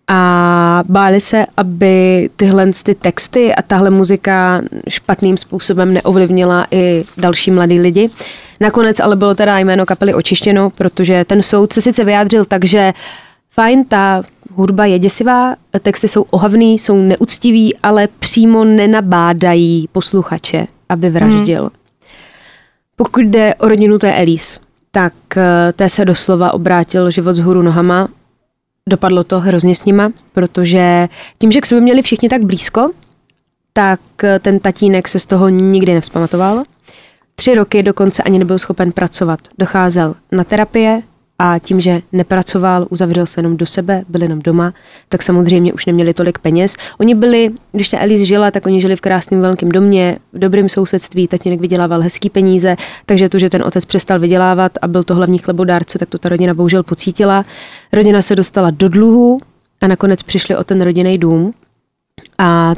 [0.09, 7.51] a báli se, aby tyhle ty texty a tahle muzika špatným způsobem neovlivnila i další
[7.51, 8.11] mladí lidi.
[8.61, 12.93] Nakonec ale bylo teda jméno kapely očištěno, protože ten soud se sice vyjádřil tak, že
[13.51, 14.23] fajn, ta
[14.55, 21.61] hudba je děsivá, texty jsou ohavný, jsou neúctiví, ale přímo nenabádají posluchače aby vraždil.
[21.61, 21.71] Hmm.
[22.97, 27.63] Pokud jde o rodinu té Elise, tak eh, té se doslova obrátil život z hůru
[27.63, 28.09] nohama.
[28.89, 32.91] Dopadlo to hrozně s nima, protože tím, že k sobě měli všichni tak blízko,
[33.73, 36.63] tak eh, ten tatínek se z toho nikdy nevzpamatoval.
[37.35, 39.41] Tři roky dokonce ani nebyl schopen pracovat.
[39.59, 41.03] Docházel na terapie,
[41.39, 44.75] a tím, že nepracoval, uzavřel se jenom do sebe, byl jenom doma,
[45.09, 46.77] tak samozřejmě už neměli tolik peněz.
[46.99, 50.69] Oni byli, když ta Elise žila, tak oni žili v krásném velkém domě, v dobrém
[50.69, 55.15] sousedství, tatínek vydělával hezký peníze, takže to, že ten otec přestal vydělávat a byl to
[55.15, 57.45] hlavní chlebodárce, tak to ta rodina bohužel pocítila.
[57.93, 59.39] Rodina se dostala do dluhu
[59.81, 61.55] a nakonec přišli o ten rodinný dům.
[62.39, 62.73] A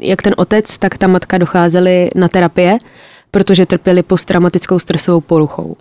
[0.00, 2.78] jak ten otec, tak ta matka docházeli na terapie,
[3.30, 5.76] protože trpěli posttraumatickou stresovou poruchou.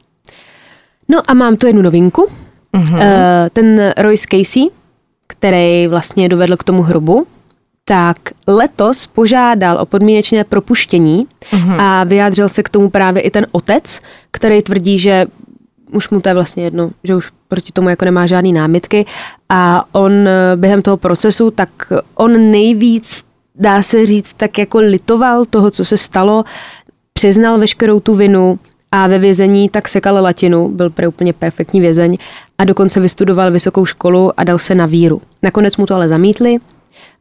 [1.09, 2.27] No a mám tu jednu novinku.
[2.73, 2.99] Uh-huh.
[3.53, 4.63] Ten Royce Casey,
[5.27, 7.27] který vlastně dovedl k tomu hrobu,
[7.85, 11.81] tak letos požádal o podmínečné propuštění uh-huh.
[11.81, 13.99] a vyjádřil se k tomu právě i ten otec,
[14.31, 15.25] který tvrdí, že
[15.91, 19.05] už mu to je vlastně jedno, že už proti tomu jako nemá žádný námitky
[19.49, 21.69] a on eh, během toho procesu, tak
[22.15, 26.43] on nejvíc, dá se říct, tak jako litoval toho, co se stalo,
[27.13, 28.59] přiznal veškerou tu vinu,
[28.91, 32.15] a ve vězení tak sekal latinu, byl pre úplně perfektní vězeň
[32.57, 35.21] a dokonce vystudoval vysokou školu a dal se na víru.
[35.43, 36.57] Nakonec mu to ale zamítli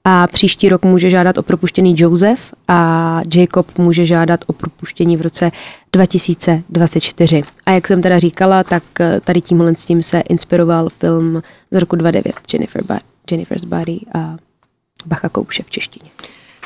[0.04, 5.20] a příští rok může žádat o propuštěný Joseph a Jacob může žádat o propuštění v
[5.20, 5.50] roce
[5.92, 7.42] 2024.
[7.66, 11.76] A jak jsem teda říkala, tak eh, tady tímhle s tím se inspiroval film z
[11.76, 12.98] roku 2009 Jennifer ba-
[13.30, 14.36] Jennifer's Body a
[15.06, 16.10] Bacha Kouše v češtině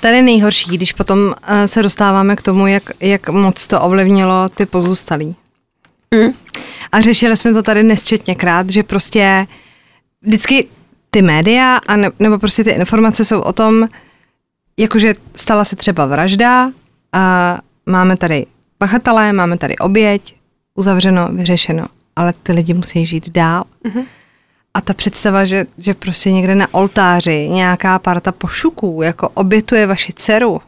[0.01, 4.67] tady nejhorší, když potom eh, se dostáváme k tomu, jak, jak moc to ovlivnilo ty
[4.67, 5.37] pozůstalí.
[6.15, 6.33] Mm.
[6.93, 9.47] A řešili jsme to tady nesčetněkrát, že prostě
[10.23, 10.67] vždycky
[11.11, 13.89] ty média a ne, nebo prostě ty informace jsou o tom,
[14.77, 16.71] jakože stala se třeba vražda
[17.13, 18.47] a máme tady
[18.79, 20.37] pachatelé, máme tady oběť,
[20.75, 23.65] uzavřeno, vyřešeno, ale ty lidi musí žít dál.
[23.85, 24.05] Mm-hmm.
[24.75, 30.13] A ta představa, že, že prostě někde na oltáři nějaká parta pošuků jako obětuje vaši
[30.13, 30.61] dceru.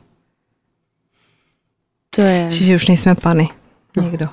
[2.11, 2.51] To je...
[2.51, 3.49] Že už nejsme pany.
[3.97, 4.29] Někdo.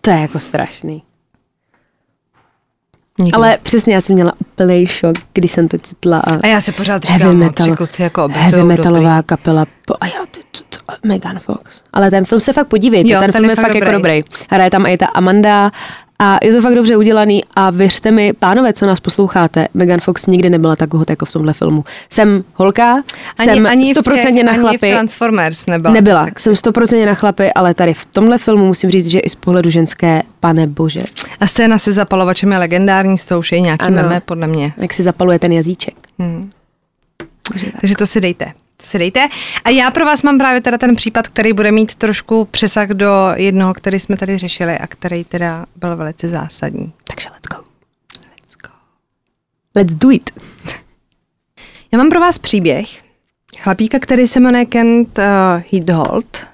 [0.00, 1.02] To je jako strašný.
[3.18, 3.36] Nikdo.
[3.38, 6.18] Ale přesně, já jsem měla úplný šok, když jsem to četla.
[6.18, 9.26] A, a já se pořád říkám, heavy metal, tři kluci jako Heavy metalová dobrý.
[9.26, 9.66] kapela.
[9.86, 11.82] Po, a jo, to, to, to, Megan Fox.
[11.92, 14.16] Ale ten film se fakt podívejte, jo, ten, ten film je fakt, fakt jako dobrý.
[14.16, 14.46] jako dobrý.
[14.50, 15.70] Hraje tam i ta Amanda
[16.18, 20.26] a je to fakt dobře udělaný a věřte mi, pánové, co nás posloucháte, Megan Fox
[20.26, 21.84] nikdy nebyla tak hot jako v tomhle filmu.
[22.10, 23.02] Jsem holka,
[23.38, 24.86] ani, jsem ani stoprocentně na chlapy.
[24.86, 25.94] Ani v Transformers nebyla.
[25.94, 29.34] Nebyla, jsem stoprocentně na chlapy, ale tady v tomhle filmu musím říct, že i z
[29.34, 31.02] pohledu ženské, pane bože.
[31.40, 33.96] A scéna se zapalovačem je legendární, s tou už je nějaký ano.
[33.96, 34.72] meme, podle mě.
[34.76, 35.94] Jak si zapaluje ten jazyček.
[36.18, 36.50] Hmm.
[37.48, 39.28] Takže, Takže to si dejte si dejte.
[39.64, 43.32] A já pro vás mám právě teda ten případ, který bude mít trošku přesah do
[43.34, 46.92] jednoho, který jsme tady řešili a který teda byl velice zásadní.
[47.04, 47.64] Takže let's go.
[48.40, 48.70] Let's go.
[49.76, 50.30] Let's do it.
[51.92, 53.04] Já mám pro vás příběh
[53.58, 55.24] chlapíka, který se jmenuje Kent uh,
[55.72, 56.46] Heathold.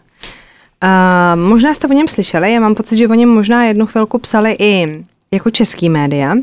[0.85, 4.19] Uh, možná jste o něm slyšeli, já mám pocit, že o něm možná jednu chvilku
[4.19, 6.35] psali i jako český média.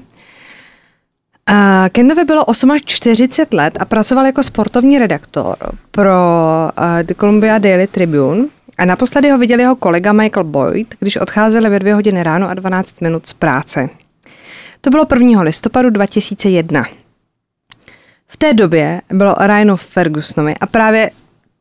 [1.91, 2.45] Kendovi bylo
[2.85, 5.55] 48 let a pracoval jako sportovní redaktor
[5.91, 6.13] pro
[6.77, 8.45] uh, The Columbia Daily Tribune
[8.77, 12.53] a naposledy ho viděl jeho kolega Michael Boyd, když odcházeli ve dvě hodiny ráno a
[12.53, 13.89] 12 minut z práce.
[14.81, 15.41] To bylo 1.
[15.41, 16.85] listopadu 2001.
[18.27, 21.11] V té době bylo Ryanu Fergusonovi a právě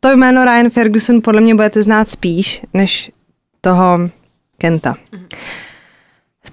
[0.01, 3.11] to jméno Ryan Ferguson podle mě budete znát spíš než
[3.61, 3.99] toho
[4.59, 4.92] Kenta.
[5.12, 5.27] Mm-hmm.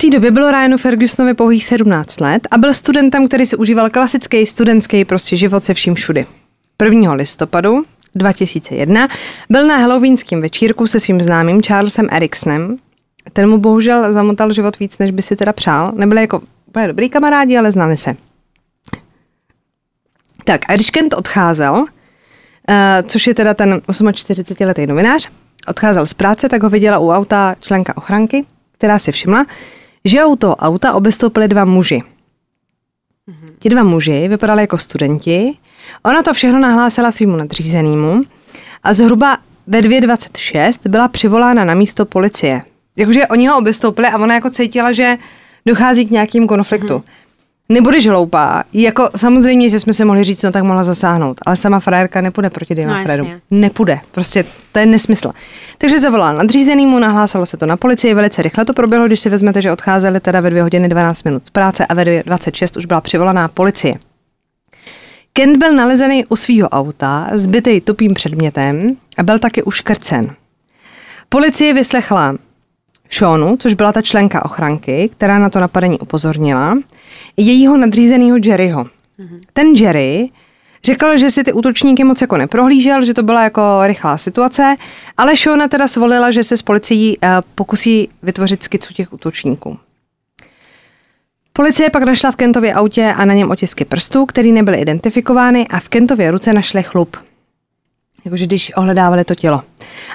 [0.03, 4.45] Té době bylo Ryanu Fergusonovi pouhých 17 let a byl studentem, který si užíval klasický
[4.45, 6.25] studentský prostě život se vším všudy.
[6.83, 7.13] 1.
[7.13, 7.85] listopadu
[8.15, 9.07] 2001
[9.49, 12.77] byl na halloweenském večírku se svým známým Charlesem Eriksonem.
[13.33, 15.91] Ten mu bohužel zamotal život víc, než by si teda přál.
[15.95, 18.15] Nebyli jako úplně dobrý kamarádi, ale znali se.
[20.43, 21.85] Tak a když Kent odcházel, uh,
[23.07, 25.29] což je teda ten 48-letý novinář,
[25.67, 28.45] odcházel z práce, tak ho viděla u auta členka ochranky,
[28.77, 29.45] která si všimla,
[30.05, 32.01] že u toho auta obestoupili dva muži.
[33.59, 35.57] Ti dva muži vypadali jako studenti,
[36.03, 38.21] ona to všechno nahlásila svýmu nadřízenému
[38.83, 39.37] a zhruba
[39.67, 42.61] ve 2.26 byla přivolána na místo policie.
[42.97, 45.17] Jakože oni ho obestoupili a ona jako cítila, že
[45.65, 46.93] dochází k nějakým konfliktu.
[46.97, 47.22] Mm
[47.69, 48.63] nebudeš hloupá.
[48.73, 52.49] Jako samozřejmě, že jsme se mohli říct, no tak mohla zasáhnout, ale sama frajerka nepůjde
[52.49, 53.27] proti dvěma no, Fredu.
[53.51, 55.31] Nepůjde, prostě to je nesmysl.
[55.77, 59.61] Takže zavolal nadřízenýmu, nahlásilo se to na policii, velice rychle to proběhlo, když si vezmete,
[59.61, 63.01] že odcházeli teda ve 2 hodiny 12 minut z práce a ve 2.26 už byla
[63.01, 63.93] přivolaná policie.
[65.33, 70.35] Kent byl nalezený u svého auta, zbytej tupým předmětem a byl taky uškrcen.
[71.29, 72.35] Policie vyslechla
[73.09, 76.77] Seanu, což byla ta členka ochranky, která na to napadení upozornila,
[77.37, 78.83] jejího nadřízeného Jerryho.
[78.83, 79.39] Mm-hmm.
[79.53, 80.29] Ten Jerry
[80.85, 84.75] řekl, že si ty útočníky moc jako neprohlížel, že to byla jako rychlá situace,
[85.17, 89.77] ale Shona teda svolila, že se s policií uh, pokusí vytvořit skicu těch útočníků.
[91.53, 95.79] Policie pak našla v Kentově autě a na něm otisky prstů, které nebyly identifikovány a
[95.79, 97.17] v Kentově ruce našli chlup.
[98.25, 99.61] Jakože když ohledávali to tělo.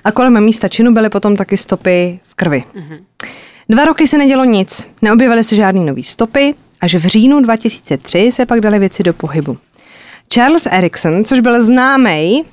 [0.05, 2.64] A kolem místa činu byly potom taky stopy v krvi.
[2.75, 2.99] Mm-hmm.
[3.68, 8.47] Dva roky se nedělo nic, neobjevily se žádné nové stopy, Až v říjnu 2003 se
[8.47, 9.59] pak dali věci do pohybu.
[10.33, 12.44] Charles Erikson, což byl známý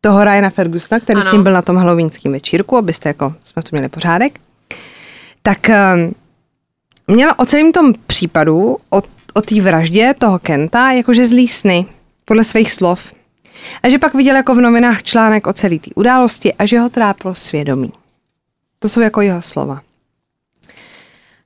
[0.00, 1.28] toho Ryana Fergusona, který ano.
[1.28, 4.40] s ním byl na tom halloweenském večírku, abyste jako, jsme tu měli pořádek,
[5.42, 6.14] tak um,
[7.14, 9.02] měla o celém tom případu, o,
[9.34, 11.86] o té vraždě toho Kenta, jakože zlý sny,
[12.24, 13.12] podle svých slov.
[13.82, 16.88] A že pak viděl jako v novinách článek o celé té události a že ho
[16.88, 17.92] trápilo svědomí.
[18.78, 19.80] To jsou jako jeho slova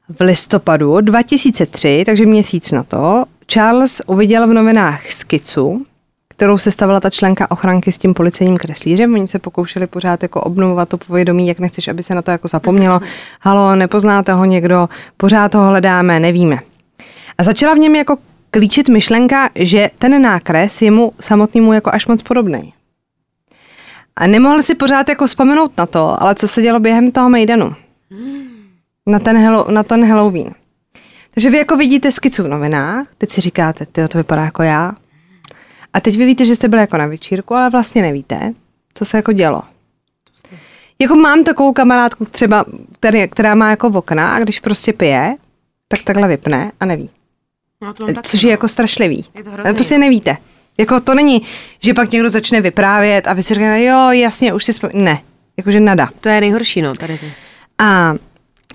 [0.08, 5.86] v listopadu 2003, takže měsíc na to, Charles uviděl v novinách skicu,
[6.28, 9.14] kterou se stavila ta členka ochranky s tím policejním kreslířem.
[9.14, 12.48] Oni se pokoušeli pořád jako obnovovat to povědomí, jak nechceš, aby se na to jako
[12.48, 13.00] zapomnělo.
[13.40, 16.58] Halo, nepoznáte ho někdo, pořád ho hledáme, nevíme.
[17.38, 18.16] A začala v něm jako
[18.50, 22.74] klíčit myšlenka, že ten nákres je mu samotnému jako až moc podobný.
[24.16, 27.74] A nemohl si pořád jako vzpomenout na to, ale co se dělo během toho Mejdanu.
[28.10, 28.48] Hmm
[29.08, 30.54] na ten, hello, na ten Halloween.
[31.30, 34.92] Takže vy jako vidíte skicu v novinách, teď si říkáte, ty to vypadá jako já.
[35.92, 38.52] A teď vy víte, že jste byli jako na večírku, ale vlastně nevíte,
[38.94, 39.62] co se jako dělo.
[40.98, 42.64] Jako mám takovou kamarádku třeba,
[43.00, 45.34] který, která má jako okna a když prostě pije,
[45.88, 47.10] tak takhle vypne a neví.
[47.82, 49.24] No, to taky, Což je jako strašlivý.
[49.34, 49.74] Je to hrozný.
[49.74, 50.36] prostě nevíte.
[50.78, 51.42] Jako to není,
[51.82, 54.90] že pak někdo začne vyprávět a vy si říkáte, jo, jasně, už si vzpom...
[54.94, 55.18] Ne,
[55.56, 56.08] jakože nada.
[56.20, 57.32] To je nejhorší, no, tady ty.
[57.78, 58.14] A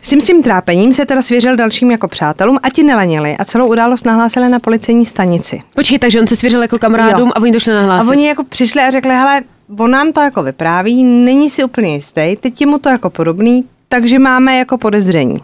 [0.02, 3.68] s tím svým trápením se teda svěřil dalším jako přátelům a ti nelenili a celou
[3.68, 5.62] událost nahlásili na policejní stanici.
[5.76, 7.32] Počkej, takže on se svěřil jako kamarádům Jo.
[7.36, 9.42] a oni došli na A oni jako přišli a řekli, hele,
[9.80, 13.64] on nám to jako vypráví, není si úplně jistý, teď je mu to jako podobný,
[13.88, 15.38] takže máme jako podezření.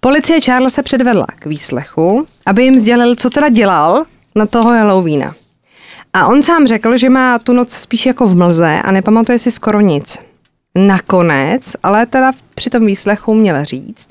[0.00, 5.34] Policie Charles se předvedla k výslechu, aby jim sdělil, co teda dělal na toho Halloweena.
[6.12, 9.50] A on sám řekl, že má tu noc spíš jako v mlze a nepamatuje si
[9.50, 10.18] skoro nic.
[10.74, 14.08] Nakonec, ale teda při tom výslechu měl říct,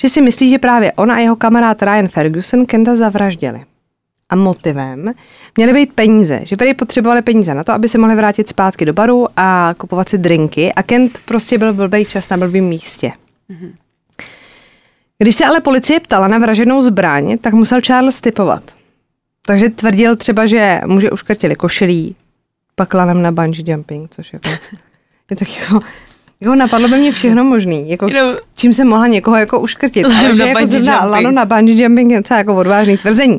[0.00, 3.64] že si myslí, že právě on a jeho kamarád Ryan Ferguson Kenta zavraždili.
[4.30, 5.12] A motivem
[5.56, 8.92] měly být peníze, že prý potřebovali peníze na to, aby se mohli vrátit zpátky do
[8.92, 13.12] baru a kupovat si drinky a Kent prostě byl blbej čas na blbým místě.
[15.22, 18.62] Když se ale policie ptala na vraženou zbraň, tak musel Charles typovat.
[19.46, 22.16] Takže tvrdil třeba, že muže uškrtili košilí,
[22.74, 24.48] pak lanem na bungee jumping, což jako,
[25.30, 25.80] je tak jako,
[26.40, 30.36] jako napadlo by mě všechno možný, jako Jenom- čím jsem mohla někoho jako uškrtit, ale
[30.36, 31.10] že na jako bungee zrovna jumping.
[31.12, 33.38] lano na bungee jumping je docela jako odvážný tvrzení.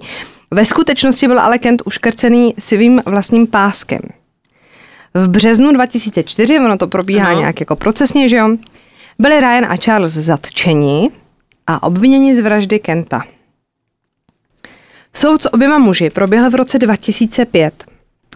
[0.51, 3.99] Ve skutečnosti byl ale Kent uškrcený svým vlastním páskem.
[5.13, 7.39] V březnu 2004, ono to probíhá Ano.
[7.39, 8.49] nějak jako procesně, že jo,
[9.19, 11.09] byli Ryan a Charles zatčeni
[11.69, 13.21] a obviněni z vraždy Kenta.
[15.13, 17.85] Soud s oběma muži proběhl v roce 2005.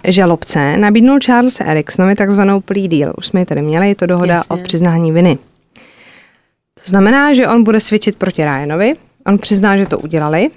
[0.07, 3.13] Žalobce nabídnul Charles Eriksonovi takzvanou plea deal.
[3.17, 4.49] Už jsme ji tady měli, je to dohoda Jasně.
[4.49, 5.37] o přiznání viny.
[6.73, 8.93] To znamená, že on bude svědčit proti Ryanovi,
[9.25, 10.49] on přizná, že to udělali,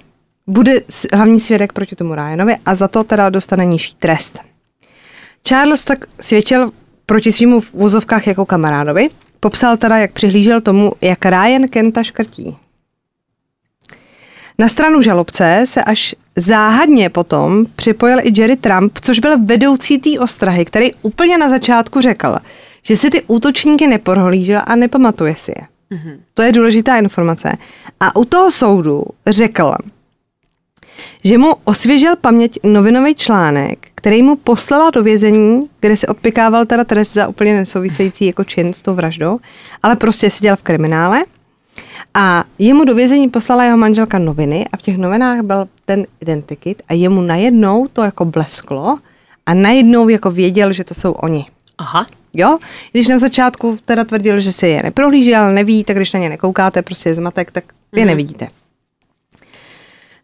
[0.47, 0.81] bude
[1.13, 4.39] hlavní svědek proti tomu Ryanovi a za to teda dostane nižší trest.
[5.43, 6.71] Charles tak svědčil
[7.05, 9.09] proti svýmu v úzovkách jako kamarádovi,
[9.39, 12.57] popsal teda, jak přihlížel tomu, jak Ryan Kenta škrtí.
[14.59, 20.19] Na stranu žalobce se až záhadně potom připojil i Jerry Trump, což byl vedoucí té
[20.19, 22.35] ostrahy, který úplně na začátku řekl,
[22.83, 25.65] že si ty útočníky neprohlížel a nepamatuje si je.
[25.97, 26.17] Mm-hmm.
[26.33, 27.57] To je důležitá informace.
[27.99, 29.75] A u toho soudu řekl,
[31.23, 36.83] že mu osvěžil paměť novinový článek, který mu poslala do vězení, kde si odpikával teda
[36.83, 39.39] trest za úplně nesouvisející jako čin s tou vraždou,
[39.83, 41.23] ale prostě seděl v kriminále
[42.13, 46.81] a jemu do vězení poslala jeho manželka noviny a v těch novinách byl ten identikit
[46.89, 48.99] a jemu najednou to jako blesklo
[49.45, 51.45] a najednou jako věděl, že to jsou oni.
[51.77, 52.07] Aha.
[52.33, 52.57] Jo?
[52.91, 56.81] Když na začátku teda tvrdil, že si je neprohlížel, neví, tak když na ně nekoukáte,
[56.81, 57.63] prostě je zmatek, tak
[57.95, 58.07] je Mhm.
[58.07, 58.47] nevidíte.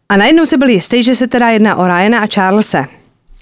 [0.08, 2.84] A najednou se byl jistý, že se teda jedná o Ryana a Charlese.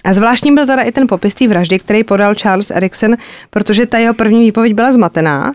[0.03, 3.15] A zvláštní byl teda i ten popis té vraždy, který podal Charles Erikson,
[3.49, 5.53] protože ta jeho první výpověď byla zmatená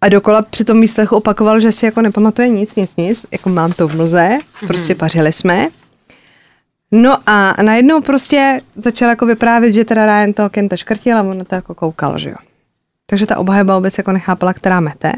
[0.00, 3.72] a dokola při tom výslechu opakoval, že si jako nepamatuje nic, nic, nic, jako mám
[3.72, 5.68] to v mlze, prostě pařili jsme.
[6.92, 11.38] No a najednou prostě začal jako vyprávět, že teda Ryan toho Kenta škrtil a on
[11.38, 12.36] na to jako koukal, že jo.
[13.06, 15.12] Takže ta obhajoba vůbec jako nechápala, která mete.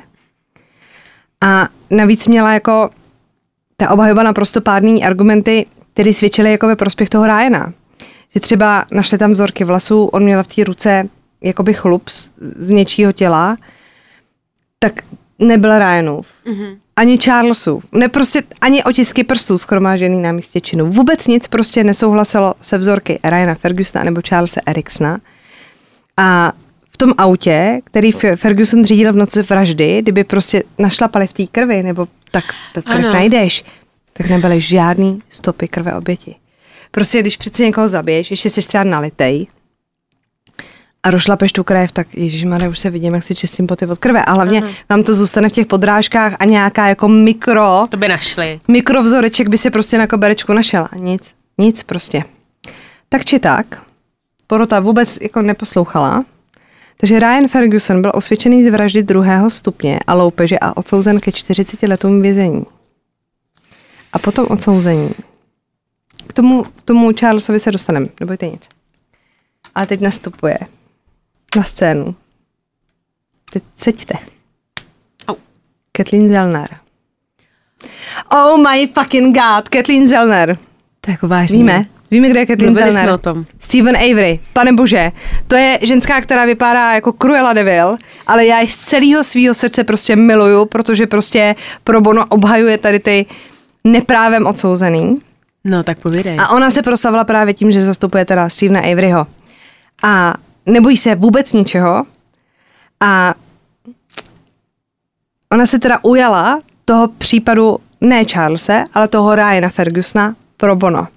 [1.41, 2.91] A navíc měla jako
[3.77, 7.73] ta obhajoba naprosto pádný argumenty, které svědčily jako ve prospěch toho Ryana.
[8.35, 11.09] Že třeba našli tam vzorky vlasů, on měl v té ruce
[11.43, 13.57] jakoby chlup z, z něčího těla,
[14.79, 14.93] tak
[15.39, 16.27] nebyl Ryanův.
[16.47, 16.77] Mm-hmm.
[16.97, 17.85] Ani Charlesův.
[17.93, 20.93] Ne prostě ani otisky prstů schromážený na místě činu.
[20.93, 25.19] Vůbec nic prostě nesouhlasilo se vzorky Ryana Fergusona nebo Charlesa Eriksona.
[26.17, 26.53] A
[26.91, 31.83] v tom autě, který Ferguson řídil v noci vraždy, kdyby prostě našlapali v té krvi,
[31.83, 33.13] nebo tak, tak krev Ano.
[33.13, 33.65] najdeš,
[34.13, 36.35] tak nebyly žádný stopy krve oběti.
[36.91, 39.47] Prostě když přece někoho zabiješ, ještě jsi třeba nalitej,
[41.03, 44.23] a rošlapeš tu krev, tak ježišmarja, už se vidím, jak si čistím poty od krve.
[44.25, 44.71] A hlavně Aha.
[44.91, 48.61] vám to zůstane v těch podrážkách a nějaká jako mikro, To by našli.
[48.69, 50.89] mikrovzoreček by si prostě na koberečku našel.
[50.97, 52.25] Nic, nic prostě.
[53.09, 53.83] Tak či tak,
[54.47, 56.25] porota vůbec jako neposlouchala.
[56.97, 61.83] Takže Ryan Ferguson byl osvědčený z vraždy druhého stupně a loupeže a odsouzen ke 40
[61.83, 62.67] letům vězení.
[64.13, 65.11] A potom odsouzení.
[66.27, 68.69] K tomu, k tomu Charlesovi se dostaneme, nebojte nic.
[69.75, 70.59] A teď nastupuje
[71.57, 72.15] na scénu.
[73.53, 74.15] Teď seďte.
[75.29, 75.37] Au.
[75.93, 76.69] Kathleen Zellner.
[78.33, 80.57] Oh my fucking god, Kathleen Zellner.
[81.01, 81.59] To je jako vážný.
[81.59, 83.09] Víme, víme, kde je Kathleen Mluvili Zellner.
[83.09, 83.45] jsme o tom.
[83.61, 85.13] Steven Avery, pane bože,
[85.47, 87.97] to je ženská, která vypadá jako Cruella de Vil,
[88.27, 92.99] ale já ji z celého svého srdce prostě miluju, protože prostě pro Bono obhajuje tady
[92.99, 93.27] ty
[93.85, 95.21] neprávem odsouzený.
[95.65, 96.37] No, tak povídej.
[96.41, 99.27] A ona se proslavila právě tím, že zastupuje teda Stevena Averyho.
[100.03, 100.35] A
[100.69, 102.05] nebojí se vůbec ničeho.
[103.01, 103.35] A
[105.53, 111.09] ona se teda ujala toho případu ne Charlese, ale toho Ryana Fergusona pro bono.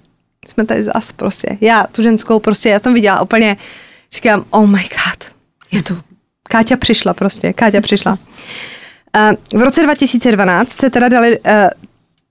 [0.48, 1.58] Jsme tady zas prostě.
[1.60, 3.56] Já tu ženskou prostě, já jsem viděla úplně,
[4.12, 5.34] říkám, oh my god,
[5.72, 5.98] je tu.
[6.42, 8.18] Káťa přišla prostě, Káťa přišla.
[9.52, 11.52] Uh, v roce 2012 se teda dali uh,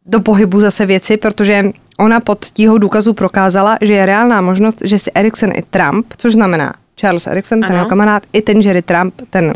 [0.05, 1.63] do pohybu zase věci, protože
[1.99, 6.33] ona pod tíhou důkazů prokázala, že je reálná možnost, že si Erikson i Trump, což
[6.33, 9.53] znamená Charles Erikson, ten jeho kamarád, i ten Jerry Trump, ten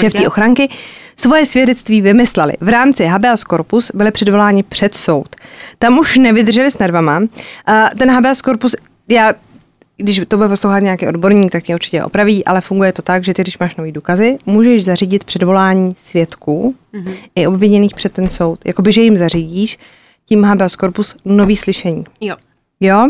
[0.00, 0.68] šéf té ochranky,
[1.16, 2.52] svoje svědectví vymysleli.
[2.60, 5.36] V rámci habeas corpus byli předvoláni před soud.
[5.78, 7.22] Tam už nevydrželi s nervama.
[7.66, 8.76] A ten habeas corpus,
[9.08, 9.32] já
[9.96, 13.34] když to bude poslouchat nějaký odborník, tak je určitě opraví, ale funguje to tak, že
[13.34, 17.14] ty, když máš nový důkazy, můžeš zařídit předvolání svědků mm-hmm.
[17.34, 18.60] i obviněných před ten soud.
[18.64, 19.78] Jakoby, že jim zařídíš
[20.24, 22.04] tím habeas corpus nový slyšení.
[22.20, 22.36] Jo.
[22.80, 23.08] Jo?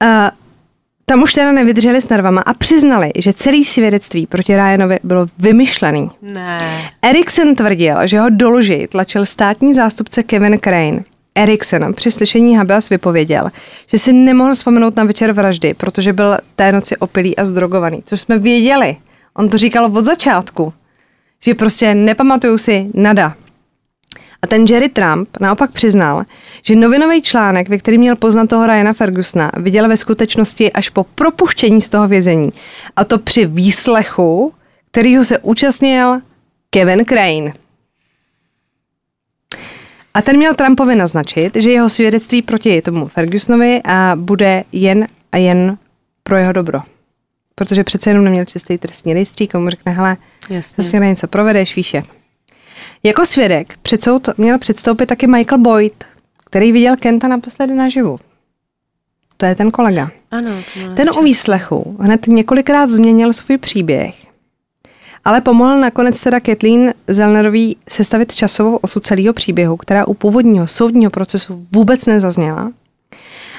[0.00, 0.30] A
[1.10, 6.10] tam už teda nevydrželi s nervama a přiznali, že celý svědectví proti Ryanovi bylo vymyšlený.
[6.22, 6.58] Ne.
[7.02, 11.04] Eriksen tvrdil, že ho doložit tlačil státní zástupce Kevin Crane.
[11.34, 13.50] Eriksen při slyšení habeas vypověděl,
[13.86, 18.20] že si nemohl vzpomenout na večer vraždy, protože byl té noci opilý a zdrogovaný, což
[18.20, 18.96] jsme věděli.
[19.34, 20.72] On to říkal od začátku,
[21.40, 23.34] že prostě nepamatuju si nada.
[24.42, 26.24] A ten Jerry Trump naopak přiznal,
[26.62, 31.04] že novinový článek, ve který měl poznat toho Ryana Fergusona, viděl ve skutečnosti až po
[31.04, 32.52] propuštění z toho vězení.
[32.96, 34.54] A to při výslechu,
[34.90, 36.20] kterýho se účastnil
[36.70, 37.52] Kevin Crane.
[40.14, 45.36] A ten měl Trumpovi naznačit, že jeho svědectví proti tomu Fergusonovi a bude jen a
[45.36, 45.78] jen
[46.22, 46.80] pro jeho dobro.
[47.54, 50.16] Protože přece jenom neměl čistý trestní rejstřík, mu řekne, hele,
[50.50, 51.00] Jasně.
[51.00, 52.19] na něco provedeš, víš jak.
[53.02, 56.04] Jako svědek před soud měl předstoupit taky Michael Boyd,
[56.46, 58.18] který viděl Kenta naposledy naživu.
[59.36, 60.10] To je ten kolega.
[60.30, 64.14] Ano, to Ten u výslechu hned několikrát změnil svůj příběh,
[65.24, 71.10] ale pomohl nakonec teda Kathleen Zellnerový sestavit časovou osu celého příběhu, která u původního soudního
[71.10, 72.72] procesu vůbec nezazněla.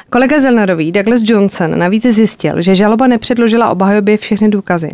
[0.10, 4.92] Kolega Zellnerový, Douglas Johnson, navíc zjistil, že žaloba nepředložila obhajobě všechny důkazy.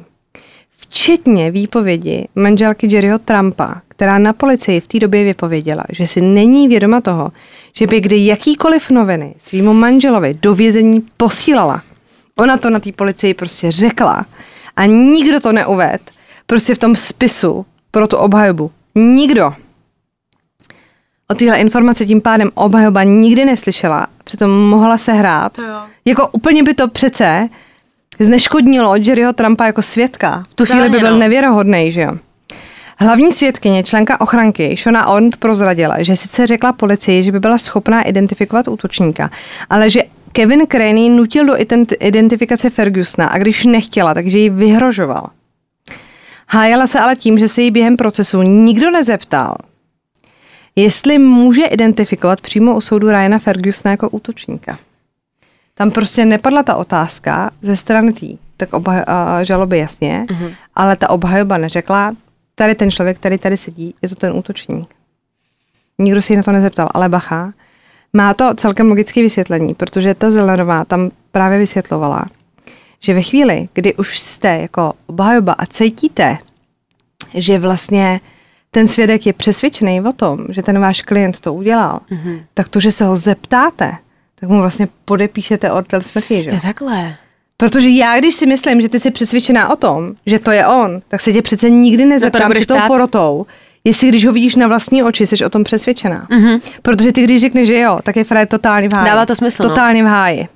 [0.97, 6.67] Včetně výpovědi manželky Jerryho Trumpa, která na policii v té době vypověděla, že si není
[6.67, 7.31] vědoma toho,
[7.73, 11.81] že by kdy jakýkoliv noviny svýmu manželovi do vězení posílala.
[12.35, 14.25] Ona to na té policii prostě řekla
[14.75, 16.11] a nikdo to neuved.
[16.47, 18.71] Prostě v tom spisu pro tu obhajobu.
[18.95, 19.53] Nikdo.
[21.27, 25.57] O téhle informace tím pádem obhajoba nikdy neslyšela, přitom mohla se hrát.
[26.05, 27.49] Jako úplně by to přece
[28.19, 30.43] zneškodnilo Jerryho Trumpa jako svědka.
[30.49, 31.17] V tu chvíli by byl no.
[31.17, 32.11] nevěrohodný, že jo.
[32.99, 38.01] Hlavní svědkyně, členka ochranky, Shona Ont prozradila, že sice řekla policii, že by byla schopná
[38.01, 39.29] identifikovat útočníka,
[39.69, 40.01] ale že
[40.31, 45.29] Kevin Craney nutil do ident- identifikace Fergusona a když nechtěla, takže ji vyhrožoval.
[46.49, 49.55] Hájala se ale tím, že se jí během procesu nikdo nezeptal,
[50.75, 54.77] jestli může identifikovat přímo u soudu Ryana Fergusona jako útočníka.
[55.77, 60.53] Tam prostě nepadla ta otázka ze strany tý, tak obhaj, a, žaloby jasně, mm-hmm.
[60.75, 62.15] ale ta obhajoba neřekla,
[62.55, 64.95] tady ten člověk, který tady sedí, je to ten útočník.
[65.99, 67.53] Nikdo si na to nezeptal, ale bacha,
[68.13, 72.25] má to celkem logické vysvětlení, protože ta Zelenová tam právě vysvětlovala,
[72.99, 76.37] že ve chvíli, kdy už jste jako obhajoba a cítíte,
[77.33, 78.21] že vlastně
[78.71, 82.41] ten svědek je přesvědčený o tom, že ten váš klient to udělal, mm-hmm.
[82.53, 83.97] tak to, že se ho zeptáte,
[84.39, 86.49] tak mu vlastně podepíšete odtel smrti, že?
[86.49, 87.15] Je takhle.
[87.57, 91.01] Protože já, když si myslím, že ty jsi přesvědčená o tom, že to je on,
[91.07, 93.45] tak se tě přece nikdy nezeptám nebudeš před tou porotou,
[93.83, 96.27] jestli když ho vidíš na vlastní oči, jsi o tom přesvědčená.
[96.29, 96.59] Mhm.
[96.81, 99.09] Protože ty, když řekneš, že jo, tak je frajer totálně v háji.
[99.09, 99.69] Dává to smysl, no.
[99.69, 100.47] Totálně v háji.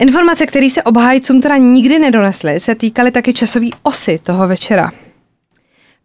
[0.00, 4.90] Informace, které se obhájcům teda nikdy nedonesly, se týkaly taky časové osy toho večera.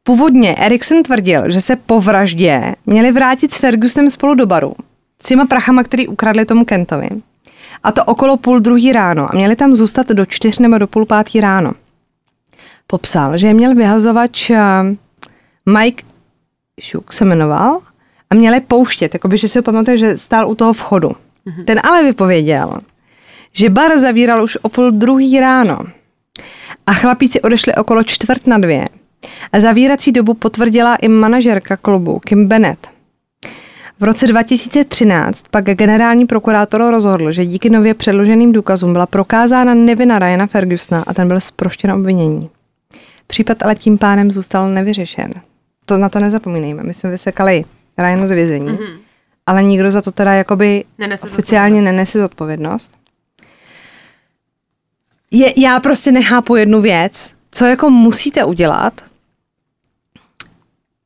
[0.04, 4.74] Původně Erikson tvrdil, že se po vraždě měli vrátit s Fergusem spolu do baru.
[5.24, 7.10] S těma prachama, který ukradli tomu Kentovi.
[7.84, 9.28] A to okolo půl druhý ráno.
[9.32, 11.74] A měli tam zůstat do čtyř nebo do půl pátý ráno.
[12.88, 14.60] Popsal, že je měl vyhazovač eh,
[15.80, 16.04] Mike
[16.82, 17.80] Šuk se jmenoval
[18.30, 21.10] a měli pouštět, jakoby, že si ho pamatuje, že stál u toho vchodu.
[21.10, 21.66] Mm-hmm.
[21.66, 22.78] Ten ale vypověděl,
[23.52, 25.80] že bar zavíral už o půl druhý ráno
[26.88, 28.90] a chlapíci odešli okolo čtvrt na dvě.
[29.52, 32.93] A zavírací dobu potvrdila i manažerka klubu Kim Bennett.
[34.00, 40.20] V roce 2013 pak generální prokurátor rozhodl, že díky nově předloženým důkazům byla prokázána nevina
[40.20, 42.50] Ryana Fergusona a ten byl zproštěn obvinění.
[43.28, 45.34] Případ ale tím pádem zůstal nevyřešen.
[45.86, 46.84] To na to nezapomínejme.
[46.84, 47.66] My jsme vysekali
[47.98, 48.98] Ryana z vězení, mm-hmm.
[49.46, 51.96] ale nikdo za to teda jakoby Nenese oficiálně zodpovědnost.
[51.96, 52.94] nenese zodpovědnost.
[55.32, 59.02] Je, já prostě nechápu jednu věc co jako musíte udělat,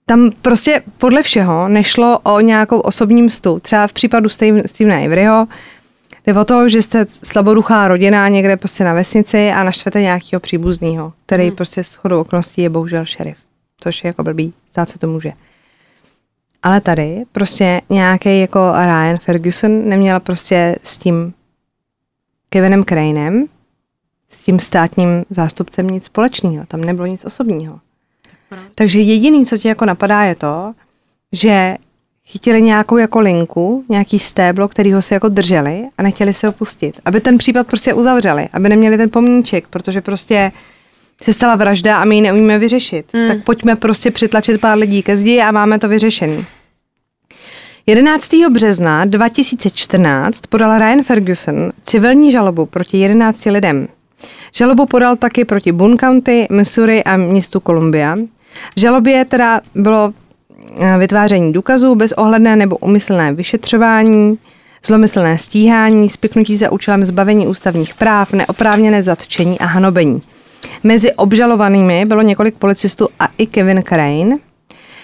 [0.10, 3.60] tam prostě podle všeho nešlo o nějakou osobní mstu.
[3.60, 4.30] Třeba v případu
[4.66, 5.48] Stevena Averyho
[6.28, 11.14] jde o to, že jste slaboduchá rodina někde prostě na vesnici a naštvete nějakého příbuzného,
[11.26, 11.56] který hmm.
[11.56, 13.38] prostě s chodou okolností je bohužel šerif.
[13.80, 15.32] Což je jako blbý, stát se to může.
[16.64, 21.34] Ale tady prostě nějaký jako Ryan Ferguson neměla prostě s tím
[22.50, 23.46] Kevinem Cranem,
[24.30, 26.66] s tím státním zástupcem nic společného.
[26.66, 27.80] Tam nebylo nic osobního.
[28.76, 30.74] Takže jediný, co ti jako napadá, je to,
[31.32, 31.78] že
[32.26, 37.00] chytili nějakou jako linku, nějaký stéblo, ho se jako drželi a nechtěli se opustit.
[37.06, 40.52] Aby ten případ prostě uzavřeli, aby neměli ten pomníček, protože prostě
[41.22, 43.14] se stala vražda a my ji neumíme vyřešit.
[43.14, 43.28] Hmm.
[43.28, 46.46] Tak pojďme prostě přitlačit pár lidí ke zdi a máme to vyřešený.
[47.86, 48.30] 11.
[48.52, 53.88] března 2014 podal Ryan Ferguson civilní žalobu proti 11 lidem.
[54.54, 58.18] Žalobu podal taky proti Boone County, Missouri a městu Columbia.
[58.76, 60.14] V žalobě teda bylo
[60.80, 64.38] eh, vytváření důkazů, bezohledné nebo umyslné vyšetřování,
[64.86, 70.22] zlomyslné stíhání, spiknutí za účelem zbavení ústavních práv, neoprávněné zatčení a hanobení.
[70.84, 74.38] Mezi obžalovanými bylo několik policistů a i Kevin Crane.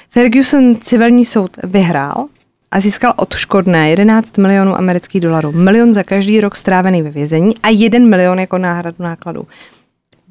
[0.09, 2.27] Ferguson civilní soud vyhrál
[2.71, 5.51] a získal odškodné 11 milionů amerických dolarů.
[5.51, 9.47] Milion za každý rok strávený ve vězení a 1 milion jako náhradu nákladů.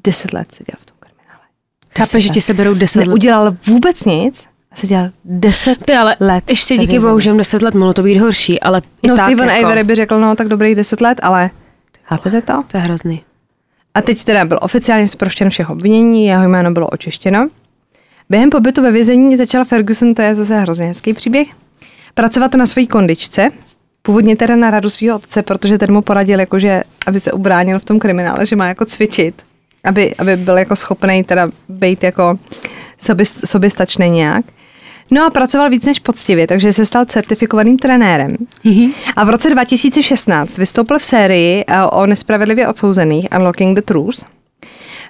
[0.03, 0.82] 10 let seděl.
[1.97, 3.07] Chápe, že ti se berou 10 let.
[3.07, 6.43] Neudělal vůbec nic a seděl 10 Ty ale let.
[6.49, 9.49] Ještě díky bohu, že 10 let mohlo to být horší, ale i No tak Steven
[9.49, 9.65] jako...
[9.65, 11.49] Avery by řekl, no tak dobrých 10 let, ale
[12.03, 12.63] chápete to?
[12.71, 13.23] To je hrozný.
[13.93, 17.49] A teď teda byl oficiálně zproštěn všech obvinění, jeho jméno bylo očištěno.
[18.29, 21.47] Během pobytu ve vězení začal Ferguson, to je zase hrozně hezký příběh,
[22.13, 23.49] pracovat na své kondičce,
[24.01, 27.85] původně teda na radu svého otce, protože ten mu poradil, jakože, aby se ubránil v
[27.85, 29.43] tom kriminále, že má jako cvičit,
[29.83, 32.39] aby, aby byl jako schopný teda být jako
[32.97, 34.45] sobě, soběstačný nějak.
[35.11, 38.35] No a pracoval víc než poctivě, takže se stal certifikovaným trenérem.
[39.15, 44.25] A v roce 2016 vystoupil v sérii eh, o nespravedlivě odsouzených Unlocking the Truth.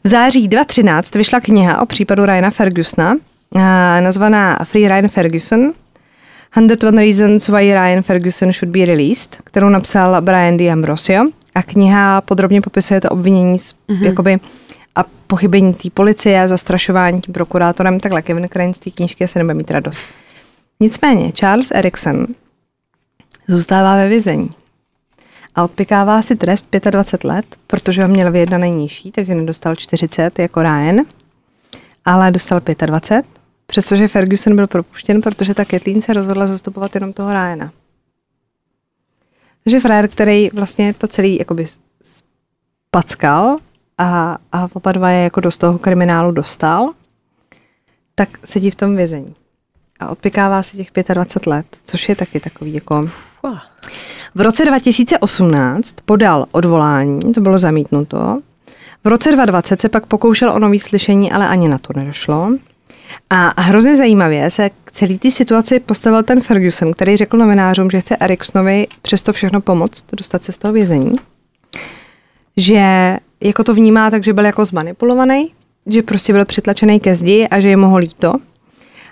[0.04, 3.16] V září 2013 vyšla kniha o případu Ryana Fergusona,
[3.56, 5.74] eh, nazvaná Free Ryan Ferguson,
[6.54, 10.72] 101 Reasons Why Ryan Ferguson Should Be Released, kterou napsal Brian D.
[10.72, 11.26] Ambrosio.
[11.56, 14.04] A kniha podrobně popisuje to obvinění mm-hmm.
[14.04, 14.40] jakoby,
[14.96, 19.54] a pochybení té policie, zastrašování tím prokurátorem, takhle Kevin Crane z té knížky se nebude
[19.54, 20.02] mít radost.
[20.80, 22.28] Nicméně Charles Erikson
[23.48, 24.50] zůstává ve vězení
[25.56, 30.64] a odpikává si trest 25 let, protože ho měl vyjednaný nižší, takže nedostal 40 jako
[30.64, 31.00] Ryan,
[32.06, 33.26] ale dostal 25,
[33.66, 37.72] přestože Ferguson byl propuštěn, protože ta Kathleen se rozhodla zastupovat jenom toho Ryana.
[39.64, 41.66] Takže frajer, který vlastně to celý jakoby
[42.92, 43.58] packal
[43.98, 46.90] a, a oba dva je jako do toho kriminálu dostal,
[48.16, 49.36] tak sedí v tom vězení.
[50.00, 53.10] A odpikává si těch 25 let, což je taky takový jako...
[54.36, 58.42] V roce 2018 podal odvolání, to bylo zamítnuto.
[59.04, 62.50] V roce 2020 se pak pokoušel o nový slyšení, ale ani na to nedošlo.
[63.30, 68.02] A hrozně zajímavě se k celé té situaci postavil ten Ferguson, který řekl novinářům, že
[68.02, 71.16] chce Eriksonovi přesto všechno pomoct dostat se z toho vězení.
[72.58, 75.54] Že jako to vnímá, takže byl jako zmanipulovaný,
[75.86, 78.34] že prostě byl přitlačený ke zdi a že je mu líto.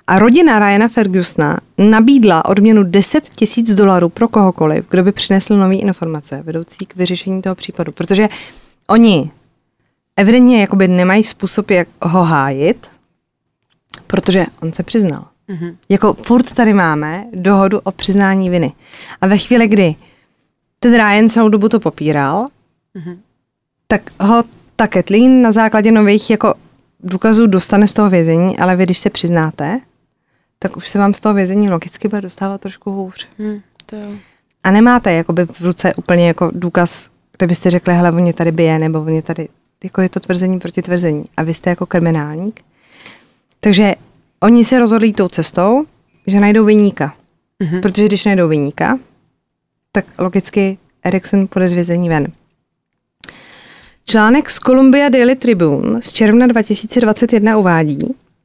[0.07, 5.75] A rodina Ryana Fergusona nabídla odměnu 10 tisíc dolarů pro kohokoliv, kdo by přinesl nové
[5.75, 7.91] informace vedoucí k vyřešení toho případu.
[7.91, 8.29] Protože
[8.87, 9.31] oni
[10.17, 12.87] evidentně jakoby nemají způsob, jak ho hájit,
[14.07, 15.27] protože on se přiznal.
[15.49, 15.75] Mm-hmm.
[15.89, 18.71] Jako furt tady máme dohodu o přiznání viny.
[19.21, 19.95] A ve chvíli, kdy
[20.79, 22.45] ten Ryan celou dobu to popíral,
[22.95, 23.17] mm-hmm
[23.91, 24.43] tak ho
[24.75, 26.53] ta Kathleen na základě nových jako
[27.03, 29.79] důkazů dostane z toho vězení, ale vy, když se přiznáte,
[30.59, 33.27] tak už se vám z toho vězení logicky bude dostávat trošku hůř.
[33.39, 34.07] Hmm, to jo.
[34.63, 38.79] A nemáte jakoby v ruce úplně jako důkaz, kde byste řekli, hele, oni tady bije,
[38.79, 39.47] nebo oni tady,
[39.83, 41.25] jako je to tvrzení proti tvrzení.
[41.37, 42.61] A vy jste jako kriminálník.
[43.59, 43.95] Takže
[44.39, 45.85] oni se rozhodli tou cestou,
[46.27, 47.13] že najdou vyníka.
[47.63, 47.81] Mm-hmm.
[47.81, 48.99] Protože když najdou vyníka,
[49.91, 52.27] tak logicky Erikson půjde z vězení ven.
[54.11, 57.97] Článek z Columbia Daily Tribune z června 2021 uvádí,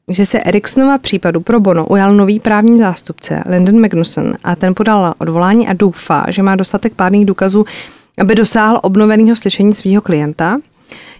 [0.09, 5.14] že se Ericssonova případu pro Bono ujal nový právní zástupce Landon Magnuson a ten podal
[5.19, 7.64] odvolání a doufá, že má dostatek pádných důkazů,
[8.19, 10.59] aby dosáhl obnoveného slyšení svého klienta.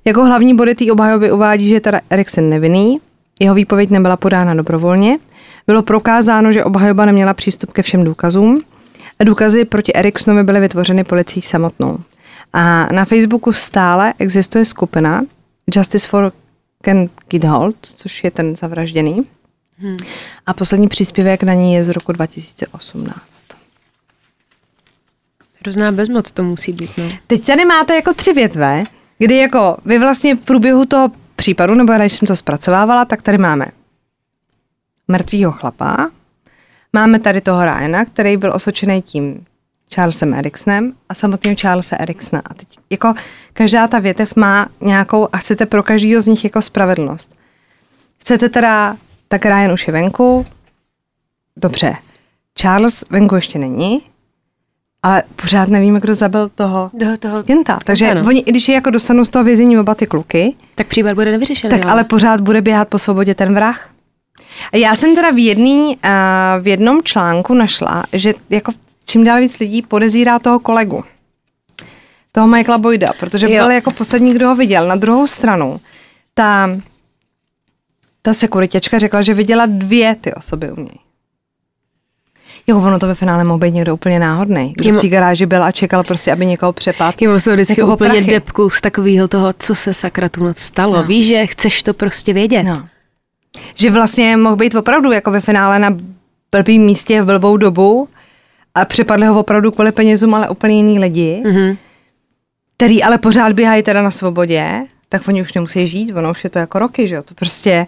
[0.05, 3.01] Jako hlavní body té obhajoby uvádí, že teda Ericsson nevinný,
[3.41, 5.19] jeho výpověď nebyla podána dobrovolně,
[5.67, 8.59] bylo prokázáno, že obhajoba neměla přístup ke všem důkazům
[9.19, 11.99] a důkazy proti Ericssonovi byly vytvořeny policií samotnou.
[12.59, 15.23] A na Facebooku stále existuje skupina
[15.77, 16.33] Justice for
[16.83, 19.27] Ken Kidholt, což je ten zavražděný.
[19.79, 19.97] Hmm.
[20.47, 23.43] A poslední příspěvek na ní je z roku 2018.
[25.61, 27.05] Hrozná bezmoc to musí být, no.
[27.27, 28.85] Teď tady máte jako tři větve,
[29.19, 33.39] kdy jako vy vlastně v průběhu toho případu, nebo když jsem to zpracovávala, tak tady
[33.39, 33.67] máme
[35.09, 36.11] mrtvýho chlapa,
[36.93, 39.45] máme tady toho Ryana, který byl osočený tím
[39.95, 42.43] Charlesem Eriksonem a samotným Charlesa Eriksona.
[42.51, 43.15] A teď jako
[43.53, 47.39] každá ta větev má nějakou a chcete pro každýho z nich jako spravedlnost.
[48.19, 48.97] Chcete teda,
[49.29, 50.47] tak Ryan už je venku,
[51.57, 51.95] dobře.
[52.59, 54.03] Charles venku ještě není,
[55.03, 57.79] ale pořád nevíme, kdo zabil toho, Do toho Kenta.
[57.85, 58.23] Takže ano.
[58.27, 61.71] oni, když je jako dostanou z toho vězení oba ty kluky, Tak případ bude nevyřešený.
[61.71, 61.91] tak jo.
[61.91, 63.91] ale pořád bude běhat po svobodě ten vrah.
[64.75, 68.73] Já jsem teda v, jedný, uh, v jednom článku našla, že jako
[69.07, 71.05] čím dál víc lidí podezírá toho kolegu.
[72.33, 73.53] Toho Michaela Boyda, protože Jo.
[73.63, 74.89] byl jako poslední, kdo ho viděl.
[74.89, 75.81] Na druhou stranu,
[76.35, 76.71] ta,
[78.23, 80.99] ta sekuritěčka řekla, že viděla dvě ty osoby u něj.
[82.67, 84.73] Jo, ono to ve finále mohl být někdo úplně náhodný.
[84.77, 87.39] Kdo Jemu- v té garáži byl a čekal prostě, aby někoho přepadl.
[87.39, 88.31] Z toho vždycky Jako úplně prachy.
[88.31, 90.97] depku z takového toho, co se sakra tu noc stalo.
[90.97, 91.03] No.
[91.05, 92.63] Víš, že chceš to prostě vědět.
[92.63, 92.89] No.
[93.75, 95.97] Že vlastně mohl být opravdu jako ve finále na
[96.53, 98.09] blbým místě v blbou dobu
[98.77, 101.77] a přepadli ho opravdu kvůli penězům, ale úplně jiný lidi, Mhm.
[102.77, 106.51] který ale pořád běhají teda na svobodě, tak oni už nemusí žít, ono už je
[106.51, 107.87] to jako roky, že jo, to prostě,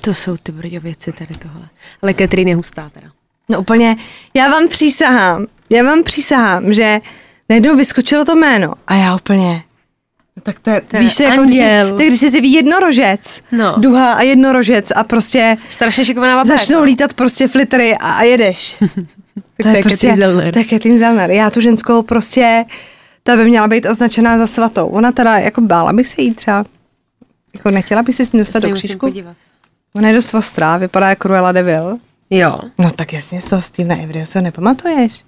[0.00, 1.68] To jsou ty brďo věci tady tohle.
[2.02, 3.08] Ale Katrin je hustá teda.
[3.48, 3.96] no úplně,
[4.34, 7.00] já vám přísahám, já vám přísahám, že
[7.48, 9.62] najednou vyskočilo to jméno a já úplně,
[10.36, 11.62] no tak to je, To víš, to je jako když, si-
[11.96, 13.74] tak když si zjeví jednorožec, No.
[13.78, 16.44] duha a jednorožec a prostě Strašně šikovná baba.
[16.44, 18.76] začnou lítat prostě flitry a, a jedeš.
[19.62, 20.52] to je Katrin Zellner.
[20.52, 21.30] To je Katrin Zellner.
[21.30, 22.64] Já tu ženskou prostě,
[23.22, 24.86] ta by měla být označená za svatou.
[24.86, 26.64] Ona teda, jako bála bych se jí třeba.
[27.54, 28.98] Jako nechtěla by se s ní dostat do křížku.
[28.98, 29.36] podívat.
[29.94, 31.98] Ona je dost ostrá, vypadá jako Cruella de Vil.
[32.30, 32.60] Jo.
[32.78, 35.24] No tak jasně z toho Stevena ho nepamatuješ.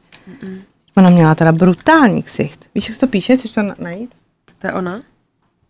[0.96, 2.66] Ona měla teda brutální ksicht.
[2.74, 3.36] Víš, jak to píše?
[3.36, 4.10] Chceš to na- najít?
[4.58, 5.00] To je ona?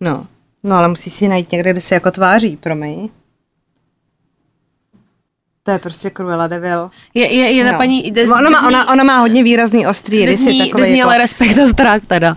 [0.00, 0.26] No.
[0.62, 3.08] No ale musíš si ji najít někde, kde se jako tváří, promiň.
[5.68, 6.90] To je prostě Cruella de Vil.
[7.14, 7.78] Je, je, je ta No.
[7.78, 8.06] paní...
[8.06, 10.50] Jde, ona, má, ona, ona má hodně výrazný ostrý rysy.
[10.52, 12.36] Jde takový jako, ale respekt a strach teda.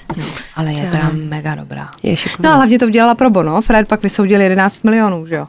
[0.56, 1.90] ale je teda mega dobrá.
[2.04, 3.62] Je No a hlavně to udělala pro bono.
[3.62, 5.48] Fred pak vysoudil 11 milionů, že jo?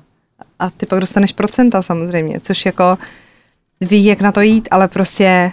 [0.58, 2.98] A ty pak dostaneš procenta samozřejmě, což jako
[3.80, 5.52] ví, jak na to jít, ale prostě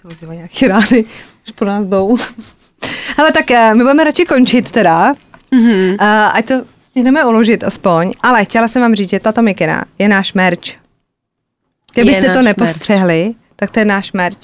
[0.00, 1.04] se ozývají nějaký rády,
[1.46, 2.16] už po nás jdou.
[3.18, 5.14] ale tak eh, my budeme radši končit teda,
[5.52, 5.92] mm-hmm.
[5.92, 6.54] uh, ať to
[6.96, 10.60] stihneme uložit aspoň, ale chtěla jsem vám říct, že tato mikina je náš merch.
[11.94, 12.44] Kdybyste to merch.
[12.44, 14.38] nepostřehli, tak to je náš merch.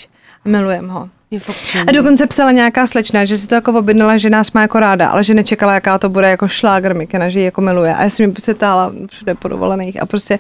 [0.45, 1.09] Milujeme ho.
[1.89, 5.09] A dokonce psala nějaká slečna, že si to jako objednala, že nás má jako ráda,
[5.09, 7.95] ale že nečekala, jaká to bude jako šlágr Mikena, že ji jako miluje.
[7.95, 10.39] A já jsem mi prostě táhla všude po dovolených a prostě...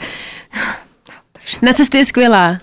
[1.62, 2.58] Na cestě je skvělá.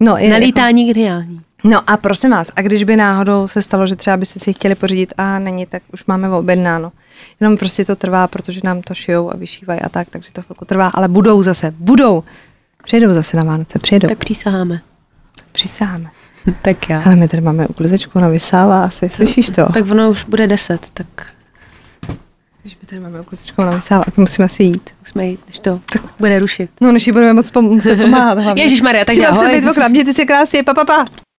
[0.00, 1.40] No, je Na jako, lítání geniální.
[1.64, 4.74] no a prosím vás, a když by náhodou se stalo, že třeba byste si chtěli
[4.74, 6.92] pořídit a není, tak už máme objednáno.
[7.40, 10.64] Jenom prostě to trvá, protože nám to šijou a vyšívají a tak, takže to chvilku
[10.64, 12.24] trvá, ale budou zase, budou.
[12.84, 14.08] Přijedou zase na Vánoce, přijedou.
[14.08, 14.80] Tak přísaháme.
[15.52, 16.10] Přisáháme.
[16.62, 17.02] Tak já.
[17.06, 19.72] Ale my tady máme uklizečku, ona vysává asi, slyšíš to?
[19.72, 21.06] Tak ono už bude deset, tak
[22.62, 24.90] Když my tady máme uklizečku, ona vysává, tak musíme asi jít.
[25.00, 25.80] musíme jít, než to
[26.18, 26.70] bude rušit.
[26.80, 28.62] No, než jí budeme moc pom- muset pomáhat hlavně.
[28.62, 29.46] Ježišmarja, tak ahoj.
[29.46, 31.04] se být dvakrát, mějte se krásně, pa, pa, pa.